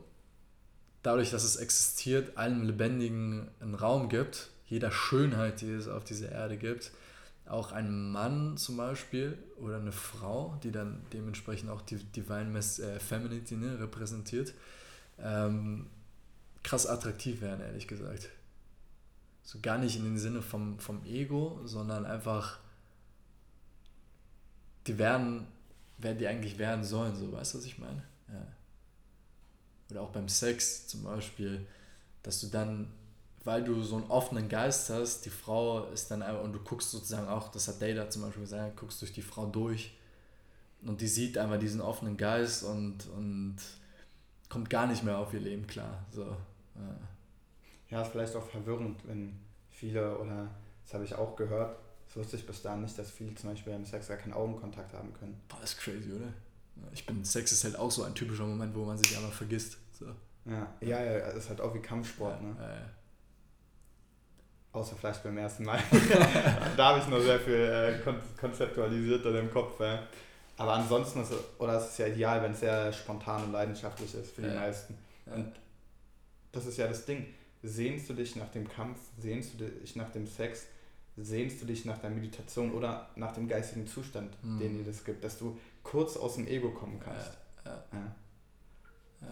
dadurch, 1.02 1.30
dass 1.30 1.44
es 1.44 1.56
existiert, 1.56 2.36
allem 2.36 2.62
Lebendigen 2.62 3.48
einen 3.60 3.74
Raum 3.74 4.08
gibt, 4.08 4.50
jeder 4.66 4.90
Schönheit, 4.90 5.60
die 5.60 5.70
es 5.70 5.88
auf 5.88 6.04
dieser 6.04 6.30
Erde 6.30 6.56
gibt, 6.56 6.92
auch 7.46 7.72
ein 7.72 8.10
Mann 8.12 8.56
zum 8.56 8.76
Beispiel 8.76 9.36
oder 9.58 9.76
eine 9.76 9.92
Frau, 9.92 10.58
die 10.62 10.70
dann 10.70 11.04
dementsprechend 11.12 11.70
auch 11.70 11.82
die 11.82 11.96
Divine 11.96 12.58
äh, 12.58 13.00
Femininity 13.00 13.56
ne, 13.56 13.78
repräsentiert, 13.78 14.54
ähm, 15.18 15.86
krass 16.62 16.86
attraktiv 16.86 17.40
werden, 17.42 17.60
ehrlich 17.60 17.88
gesagt. 17.88 18.30
So 19.42 19.58
gar 19.60 19.76
nicht 19.76 19.96
in 19.96 20.04
dem 20.04 20.16
Sinne 20.16 20.40
vom, 20.40 20.78
vom 20.78 21.04
Ego, 21.04 21.60
sondern 21.64 22.06
einfach, 22.06 22.60
die 24.86 24.98
werden, 24.98 25.46
wer 25.98 26.14
die 26.14 26.26
eigentlich 26.26 26.58
werden 26.58 26.84
sollen, 26.84 27.14
so, 27.14 27.32
weißt 27.32 27.54
du, 27.54 27.58
was 27.58 27.64
ich 27.64 27.78
meine? 27.78 28.02
Ja. 28.28 28.46
Oder 29.90 30.02
auch 30.02 30.10
beim 30.10 30.28
Sex 30.28 30.86
zum 30.86 31.04
Beispiel, 31.04 31.66
dass 32.22 32.40
du 32.40 32.48
dann 32.48 32.88
weil 33.44 33.64
du 33.64 33.82
so 33.82 33.96
einen 33.96 34.10
offenen 34.10 34.48
Geist 34.48 34.90
hast, 34.90 35.24
die 35.24 35.30
Frau 35.30 35.86
ist 35.86 36.10
dann 36.10 36.22
einfach, 36.22 36.42
und 36.42 36.52
du 36.52 36.60
guckst 36.60 36.90
sozusagen 36.90 37.28
auch, 37.28 37.48
das 37.48 37.68
hat 37.68 37.82
Data 37.82 38.08
zum 38.08 38.22
Beispiel 38.22 38.42
gesagt, 38.42 38.76
guckst 38.76 39.00
durch 39.00 39.12
die 39.12 39.22
Frau 39.22 39.46
durch 39.46 39.96
und 40.82 41.00
die 41.00 41.08
sieht 41.08 41.38
einfach 41.38 41.58
diesen 41.58 41.80
offenen 41.80 42.16
Geist 42.16 42.62
und, 42.62 43.08
und 43.16 43.56
kommt 44.48 44.70
gar 44.70 44.86
nicht 44.86 45.02
mehr 45.02 45.18
auf 45.18 45.34
ihr 45.34 45.40
Leben 45.40 45.66
klar. 45.66 46.04
So, 46.10 46.24
ja. 46.24 46.96
ja, 47.90 48.02
ist 48.02 48.12
vielleicht 48.12 48.36
auch 48.36 48.46
verwirrend, 48.46 49.00
wenn 49.06 49.38
viele, 49.70 50.18
oder 50.18 50.48
das 50.84 50.94
habe 50.94 51.04
ich 51.04 51.14
auch 51.14 51.34
gehört, 51.34 51.76
das 52.12 52.24
wusste 52.24 52.36
ich 52.36 52.46
bis 52.46 52.60
dahin 52.60 52.82
nicht, 52.82 52.98
dass 52.98 53.10
viele 53.10 53.34
zum 53.34 53.50
Beispiel 53.50 53.72
beim 53.72 53.86
Sex 53.86 54.08
gar 54.08 54.18
keinen 54.18 54.34
Augenkontakt 54.34 54.92
haben 54.92 55.14
können. 55.14 55.40
Boah, 55.48 55.56
das 55.62 55.72
ist 55.72 55.80
crazy, 55.80 56.12
oder? 56.12 56.30
Ich 56.92 57.06
bin, 57.06 57.24
Sex 57.24 57.52
ist 57.52 57.64
halt 57.64 57.78
auch 57.78 57.90
so 57.90 58.02
ein 58.02 58.14
typischer 58.14 58.44
Moment, 58.44 58.74
wo 58.74 58.84
man 58.84 58.98
sich 58.98 59.16
einfach 59.16 59.32
vergisst. 59.32 59.78
So. 59.98 60.06
Ja, 60.44 60.74
ja, 60.80 61.02
ja, 61.02 61.18
ist 61.28 61.48
halt 61.48 61.62
auch 61.62 61.74
wie 61.74 61.78
Kampfsport, 61.78 62.38
ja, 62.38 62.48
ne? 62.48 62.56
Ja, 62.58 62.68
ja. 62.68 62.90
Außer 64.72 64.94
vielleicht 64.94 65.22
beim 65.22 65.38
ersten 65.38 65.64
Mal. 65.64 65.78
da 66.76 66.90
habe 66.90 66.98
ich 66.98 67.08
noch 67.08 67.20
sehr 67.20 67.40
viel 67.40 67.54
äh, 67.54 67.98
konzeptualisiert 68.38 69.24
dann 69.24 69.36
im 69.36 69.50
Kopf. 69.50 69.80
Äh. 69.80 69.98
Aber 70.58 70.74
ansonsten 70.74 71.22
ist 71.22 71.30
es, 71.30 71.38
oder 71.58 71.78
es 71.78 71.92
ist 71.92 71.98
ja 71.98 72.08
ideal, 72.08 72.42
wenn 72.42 72.52
es 72.52 72.60
sehr 72.60 72.92
spontan 72.92 73.44
und 73.44 73.52
leidenschaftlich 73.52 74.14
ist 74.14 74.34
für 74.34 74.42
die 74.42 74.48
meisten. 74.48 74.98
Und 75.26 75.52
das 76.52 76.66
ist 76.66 76.76
ja 76.76 76.88
das 76.88 77.06
Ding. 77.06 77.26
Sehnst 77.62 78.10
du 78.10 78.14
dich 78.14 78.36
nach 78.36 78.50
dem 78.50 78.68
Kampf, 78.68 78.98
sehnst 79.18 79.54
du 79.54 79.64
dich 79.64 79.96
nach 79.96 80.10
dem 80.10 80.26
Sex, 80.26 80.66
sehnst 81.16 81.60
du 81.60 81.66
dich 81.66 81.84
nach 81.84 81.98
der 81.98 82.10
Meditation 82.10 82.72
oder 82.72 83.10
nach 83.16 83.32
dem 83.32 83.48
geistigen 83.48 83.86
Zustand, 83.86 84.32
mhm. 84.42 84.58
den 84.58 84.78
dir 84.78 84.84
das 84.84 85.04
gibt, 85.04 85.22
dass 85.24 85.38
du 85.38 85.58
kurz 85.82 86.16
aus 86.16 86.36
dem 86.36 86.46
Ego 86.46 86.70
kommen 86.70 86.98
kannst. 87.00 87.32
Ja, 87.64 87.84
ja. 87.92 88.16
ja. 89.20 89.28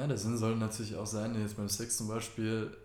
ja 0.00 0.06
der 0.06 0.18
Sinn 0.18 0.36
soll 0.36 0.56
natürlich 0.56 0.96
auch 0.96 1.06
sein, 1.06 1.40
jetzt 1.40 1.56
beim 1.56 1.68
Sex 1.68 1.96
zum 1.96 2.08
Beispiel, 2.08 2.76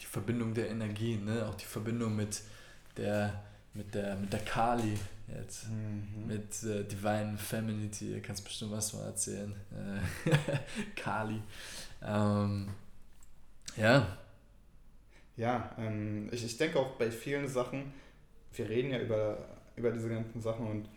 die 0.00 0.06
Verbindung 0.06 0.54
der 0.54 0.70
Energie, 0.70 1.16
ne? 1.16 1.46
auch 1.46 1.54
die 1.54 1.66
Verbindung 1.66 2.16
mit 2.16 2.42
der, 2.96 3.44
mit 3.72 3.94
der, 3.94 4.16
mit 4.16 4.32
der 4.32 4.40
Kali 4.40 4.98
jetzt, 5.28 5.68
mhm. 5.68 6.26
mit 6.26 6.62
äh, 6.64 6.84
Divine 6.84 7.38
Femininity, 7.38 8.14
du 8.14 8.20
kannst 8.20 8.44
bestimmt 8.44 8.72
was 8.72 8.92
mal 8.92 9.04
erzählen. 9.04 9.54
Äh, 9.72 10.36
Kali. 10.96 11.40
Ähm, 12.02 12.68
ja. 13.76 14.18
Ja, 15.36 15.74
ähm, 15.78 16.28
ich, 16.32 16.44
ich 16.44 16.56
denke 16.56 16.78
auch 16.78 16.96
bei 16.96 17.10
vielen 17.10 17.48
Sachen, 17.48 17.92
wir 18.52 18.68
reden 18.68 18.90
ja 18.90 19.00
über, 19.00 19.38
über 19.76 19.90
diese 19.90 20.08
ganzen 20.08 20.40
Sachen 20.40 20.66
und 20.66 20.88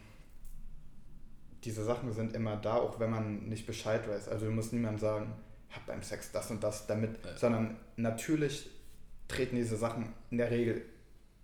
diese 1.63 1.83
Sachen 1.83 2.13
sind 2.13 2.33
immer 2.33 2.55
da, 2.55 2.75
auch 2.75 2.99
wenn 2.99 3.09
man 3.09 3.49
nicht 3.49 3.65
Bescheid 3.65 4.07
weiß. 4.07 4.29
Also 4.29 4.45
muss 4.51 4.71
niemand 4.71 4.99
sagen, 4.99 5.33
hab 5.71 5.85
beim 5.85 6.01
Sex 6.01 6.31
das 6.31 6.51
und 6.51 6.63
das 6.63 6.87
damit, 6.87 7.17
ja. 7.25 7.35
sondern 7.35 7.77
natürlich 7.95 8.69
treten 9.27 9.55
diese 9.55 9.75
Sachen 9.75 10.13
in 10.31 10.37
der 10.37 10.51
Regel, 10.51 10.85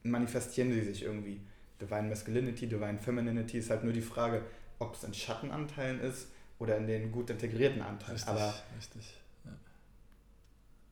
manifestieren 0.03 0.71
sie 0.71 0.81
sich 0.81 1.03
irgendwie. 1.03 1.41
Divine 1.81 2.03
Masculinity, 2.03 2.67
Divine 2.67 2.99
Femininity 2.99 3.57
ist 3.57 3.69
halt 3.69 3.83
nur 3.83 3.93
die 3.93 4.01
Frage, 4.01 4.43
ob 4.79 4.95
es 4.95 5.03
in 5.03 5.13
Schattenanteilen 5.13 5.99
ist 5.99 6.27
oder 6.59 6.77
in 6.77 6.87
den 6.87 7.11
gut 7.11 7.29
integrierten 7.29 7.81
Anteilen. 7.81 8.13
Richtig, 8.13 8.29
Aber 8.29 8.53
richtig. 8.77 9.13
Ja. 9.43 9.51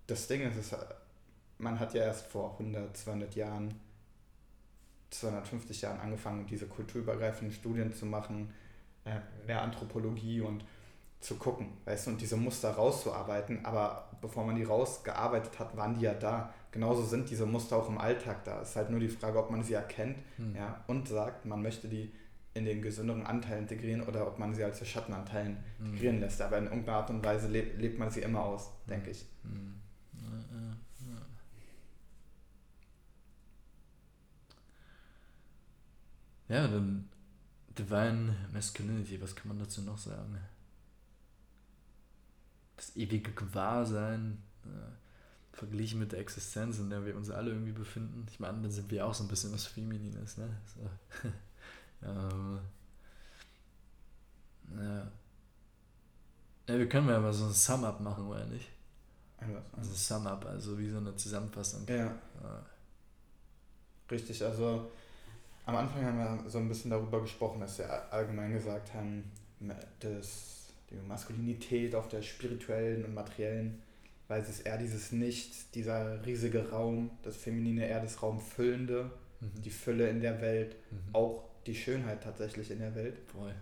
Das 0.07 0.27
Ding 0.27 0.41
ist, 0.41 0.57
ist, 0.57 0.75
man 1.61 1.79
hat 1.79 1.93
ja 1.93 2.03
erst 2.03 2.27
vor 2.27 2.51
100, 2.53 2.95
200 2.95 3.35
Jahren, 3.35 3.73
250 5.11 5.81
Jahren 5.81 5.99
angefangen, 5.99 6.45
diese 6.47 6.67
kulturübergreifenden 6.67 7.53
Studien 7.53 7.93
zu 7.93 8.05
machen, 8.05 8.53
äh, 9.05 9.19
mehr 9.45 9.61
Anthropologie 9.61 10.41
und 10.41 10.63
zu 11.19 11.35
gucken, 11.35 11.67
weißt 11.85 12.07
du, 12.07 12.11
und 12.11 12.21
diese 12.21 12.37
Muster 12.37 12.71
rauszuarbeiten. 12.71 13.65
Aber 13.65 14.09
bevor 14.21 14.45
man 14.45 14.55
die 14.55 14.63
rausgearbeitet 14.63 15.59
hat, 15.59 15.77
waren 15.77 15.95
die 15.95 16.01
ja 16.01 16.13
da 16.13 16.53
genauso 16.71 17.03
sind 17.03 17.29
diese 17.29 17.45
Muster 17.45 17.77
auch 17.77 17.89
im 17.89 17.97
Alltag 17.97 18.43
da. 18.45 18.61
Es 18.61 18.69
ist 18.69 18.75
halt 18.77 18.89
nur 18.89 18.99
die 18.99 19.09
Frage, 19.09 19.37
ob 19.37 19.51
man 19.51 19.63
sie 19.63 19.73
erkennt 19.73 20.17
hm. 20.37 20.55
ja, 20.55 20.83
und 20.87 21.07
sagt, 21.07 21.45
man 21.45 21.61
möchte 21.61 21.87
die 21.87 22.11
in 22.53 22.65
den 22.65 22.81
gesünderen 22.81 23.25
Anteil 23.25 23.59
integrieren 23.59 24.01
oder 24.01 24.27
ob 24.27 24.37
man 24.37 24.53
sie 24.53 24.63
als 24.63 24.85
Schattenanteilen 24.85 25.57
hm. 25.77 25.85
integrieren 25.85 26.19
lässt. 26.19 26.41
Aber 26.41 26.57
in 26.57 26.65
irgendeiner 26.65 26.97
Art 26.97 27.09
und 27.09 27.23
Weise 27.23 27.47
lebt, 27.47 27.79
lebt 27.79 27.99
man 27.99 28.09
sie 28.09 28.21
immer 28.21 28.43
aus, 28.43 28.67
hm. 28.67 28.71
denke 28.89 29.11
ich. 29.11 29.25
Hm. 29.43 29.75
Ja, 30.13 30.77
dann 36.67 37.09
Divine 37.77 38.35
Masculinity, 38.51 39.21
was 39.21 39.35
kann 39.35 39.47
man 39.49 39.59
dazu 39.59 39.81
noch 39.81 39.97
sagen? 39.97 40.37
Das 42.75 42.95
ewige 42.95 43.31
Gewahrsein. 43.31 44.41
Ja 44.65 45.01
verglichen 45.53 45.99
mit 45.99 46.11
der 46.11 46.19
Existenz, 46.19 46.79
in 46.79 46.89
der 46.89 47.05
wir 47.05 47.15
uns 47.15 47.29
alle 47.29 47.51
irgendwie 47.51 47.71
befinden. 47.71 48.25
Ich 48.29 48.39
meine, 48.39 48.61
dann 48.61 48.71
sind 48.71 48.89
wir 48.89 49.05
auch 49.05 49.13
so 49.13 49.23
ein 49.23 49.27
bisschen 49.27 49.53
was 49.53 49.65
Feminines, 49.65 50.37
ne? 50.37 50.49
So. 50.65 50.89
ähm, 52.07 52.59
ja. 54.77 55.11
ja. 56.67 56.77
Wir 56.77 56.87
können 56.87 57.09
ja 57.09 57.19
mal 57.19 57.33
so 57.33 57.45
ein 57.45 57.53
Sum-Up 57.53 57.99
machen, 57.99 58.27
oder 58.27 58.45
nicht? 58.45 58.69
Was? 59.39 59.73
Also 59.77 59.93
Sum-Up, 59.93 60.45
also 60.45 60.77
wie 60.79 60.89
so 60.89 60.97
eine 60.97 61.15
Zusammenfassung. 61.15 61.85
Ja. 61.87 62.05
ja. 62.05 62.65
Richtig, 64.09 64.43
also 64.43 64.91
am 65.71 65.77
Anfang 65.77 66.05
haben 66.05 66.17
wir 66.17 66.49
so 66.49 66.59
ein 66.59 66.67
bisschen 66.67 66.91
darüber 66.91 67.21
gesprochen, 67.21 67.61
dass 67.61 67.77
wir 67.79 68.13
allgemein 68.13 68.53
gesagt 68.53 68.93
haben, 68.93 69.31
dass 69.99 70.73
die 70.89 70.95
Maskulinität 71.07 71.95
auf 71.95 72.07
der 72.07 72.21
spirituellen 72.21 73.05
und 73.05 73.13
materiellen 73.13 73.81
weil 74.31 74.41
es 74.41 74.47
ist 74.47 74.61
eher 74.61 74.77
dieses 74.77 75.11
Nicht, 75.11 75.75
dieser 75.75 76.25
riesige 76.25 76.69
Raum, 76.69 77.11
das 77.21 77.35
Feminine 77.35 77.85
eher 77.85 77.99
das 77.99 78.23
Raumfüllende, 78.23 79.11
mhm. 79.41 79.61
die 79.61 79.69
Fülle 79.69 80.09
in 80.09 80.21
der 80.21 80.39
Welt, 80.39 80.77
mhm. 80.89 81.13
auch 81.13 81.43
die 81.65 81.75
Schönheit 81.75 82.23
tatsächlich 82.23 82.71
in 82.71 82.79
der 82.79 82.95
Welt. 82.95 83.17
Voll. 83.27 83.53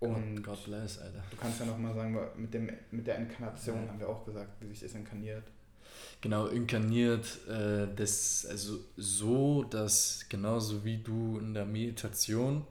Und 0.00 0.42
God, 0.42 0.62
bless, 0.66 0.98
Alter. 0.98 1.24
Du 1.30 1.38
kannst 1.38 1.60
ja 1.60 1.66
nochmal 1.66 1.94
sagen, 1.94 2.14
mit, 2.36 2.52
dem, 2.52 2.70
mit 2.90 3.06
der 3.06 3.16
Inkarnation 3.16 3.84
ja. 3.84 3.88
haben 3.88 3.98
wir 3.98 4.10
auch 4.10 4.22
gesagt, 4.26 4.50
wie 4.60 4.68
sich 4.68 4.80
das 4.80 4.94
inkarniert. 4.94 5.44
Genau, 6.20 6.46
inkarniert, 6.46 7.26
äh, 7.48 7.86
das, 7.94 8.46
also 8.50 8.78
so, 8.96 9.62
dass 9.64 10.26
genauso 10.28 10.84
wie 10.84 10.98
du 10.98 11.38
in 11.38 11.54
der 11.54 11.64
Meditation 11.64 12.66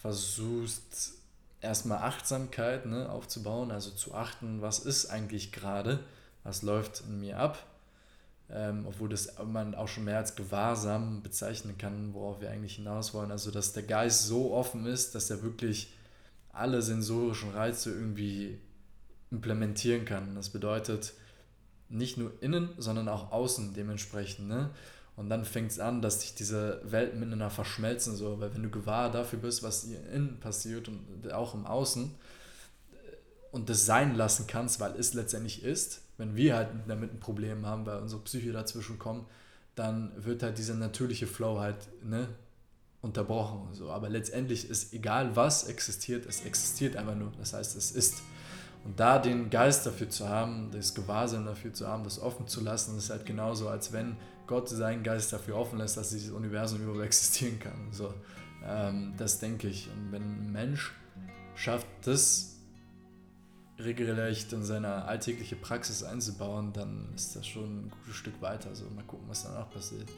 versuchst, 0.00 1.14
erstmal 1.60 1.98
Achtsamkeit 1.98 2.86
ne, 2.86 3.08
aufzubauen, 3.10 3.70
also 3.70 3.90
zu 3.90 4.14
achten, 4.14 4.60
was 4.60 4.80
ist 4.80 5.06
eigentlich 5.06 5.52
gerade, 5.52 6.00
was 6.44 6.62
läuft 6.62 7.02
in 7.08 7.20
mir 7.20 7.38
ab, 7.38 7.64
ähm, 8.50 8.84
obwohl 8.86 9.08
das 9.08 9.34
man 9.44 9.74
auch 9.74 9.88
schon 9.88 10.04
mehr 10.04 10.18
als 10.18 10.34
Gewahrsam 10.34 11.22
bezeichnen 11.22 11.78
kann, 11.78 12.14
worauf 12.14 12.40
wir 12.40 12.50
eigentlich 12.50 12.76
hinaus 12.76 13.14
wollen. 13.14 13.30
Also 13.30 13.50
dass 13.50 13.72
der 13.72 13.84
Geist 13.84 14.26
so 14.26 14.52
offen 14.52 14.86
ist, 14.86 15.14
dass 15.14 15.30
er 15.30 15.42
wirklich 15.42 15.92
alle 16.52 16.82
sensorischen 16.82 17.52
Reize 17.52 17.90
irgendwie 17.90 18.58
implementieren 19.30 20.04
kann. 20.04 20.34
Das 20.34 20.50
bedeutet 20.50 21.14
nicht 21.92 22.16
nur 22.16 22.32
innen, 22.40 22.70
sondern 22.78 23.08
auch 23.08 23.32
außen 23.32 23.74
dementsprechend. 23.74 24.48
Ne? 24.48 24.70
Und 25.16 25.28
dann 25.28 25.44
fängt 25.44 25.70
es 25.70 25.78
an, 25.78 26.02
dass 26.02 26.22
sich 26.22 26.34
diese 26.34 26.80
Welten 26.84 27.20
miteinander 27.20 27.50
verschmelzen, 27.50 28.16
so, 28.16 28.40
weil 28.40 28.54
wenn 28.54 28.62
du 28.62 28.70
gewahr 28.70 29.10
dafür 29.10 29.38
bist, 29.38 29.62
was 29.62 29.84
hier 29.84 30.00
innen 30.10 30.40
passiert 30.40 30.88
und 30.88 31.32
auch 31.32 31.54
im 31.54 31.66
Außen 31.66 32.04
äh, 32.04 32.96
und 33.50 33.68
das 33.68 33.84
sein 33.84 34.14
lassen 34.14 34.46
kannst, 34.46 34.80
weil 34.80 34.92
es 34.92 35.12
letztendlich 35.12 35.62
ist, 35.62 36.00
wenn 36.16 36.34
wir 36.34 36.56
halt 36.56 36.68
damit 36.88 37.12
ein 37.12 37.20
Problem 37.20 37.66
haben, 37.66 37.84
weil 37.84 37.98
unsere 37.98 38.22
Psyche 38.22 38.52
dazwischen 38.52 38.98
kommt, 38.98 39.26
dann 39.74 40.12
wird 40.16 40.42
halt 40.42 40.58
dieser 40.58 40.74
natürliche 40.74 41.26
Flow 41.26 41.60
halt 41.60 41.88
ne, 42.02 42.28
unterbrochen. 43.02 43.68
So. 43.72 43.90
Aber 43.90 44.08
letztendlich 44.08 44.68
ist 44.68 44.92
egal, 44.94 45.34
was 45.36 45.64
existiert, 45.64 46.26
es 46.26 46.44
existiert 46.44 46.96
einfach 46.96 47.16
nur. 47.16 47.32
Das 47.38 47.52
heißt, 47.52 47.76
es 47.76 47.92
ist. 47.92 48.22
Und 48.84 48.98
da 48.98 49.18
den 49.18 49.48
Geist 49.48 49.86
dafür 49.86 50.10
zu 50.10 50.28
haben, 50.28 50.70
das 50.72 50.94
Gewahrsein 50.94 51.46
dafür 51.46 51.72
zu 51.72 51.86
haben, 51.86 52.02
das 52.04 52.20
offen 52.20 52.48
zu 52.48 52.62
lassen, 52.62 52.98
ist 52.98 53.10
halt 53.10 53.24
genauso, 53.26 53.68
als 53.68 53.92
wenn 53.92 54.16
Gott 54.46 54.68
seinen 54.68 55.02
Geist 55.02 55.32
dafür 55.32 55.56
offen 55.56 55.78
lässt, 55.78 55.96
dass 55.96 56.10
dieses 56.10 56.30
Universum 56.30 56.80
überhaupt 56.82 57.04
existieren 57.04 57.58
kann. 57.60 57.88
So, 57.92 58.12
ähm, 58.66 59.14
das 59.16 59.38
denke 59.38 59.68
ich. 59.68 59.88
Und 59.88 60.12
wenn 60.12 60.22
ein 60.22 60.52
Mensch 60.52 60.92
schafft, 61.54 61.86
das 62.02 62.56
regelrecht 63.78 64.52
in 64.52 64.64
seine 64.64 65.04
alltägliche 65.04 65.56
Praxis 65.56 66.02
einzubauen, 66.02 66.72
dann 66.72 67.08
ist 67.14 67.36
das 67.36 67.46
schon 67.46 67.86
ein 67.86 67.90
gutes 67.90 68.16
Stück 68.16 68.40
weiter. 68.40 68.68
Also 68.70 68.84
mal 68.90 69.04
gucken, 69.04 69.28
was 69.28 69.44
danach 69.44 69.70
passiert. 69.70 70.08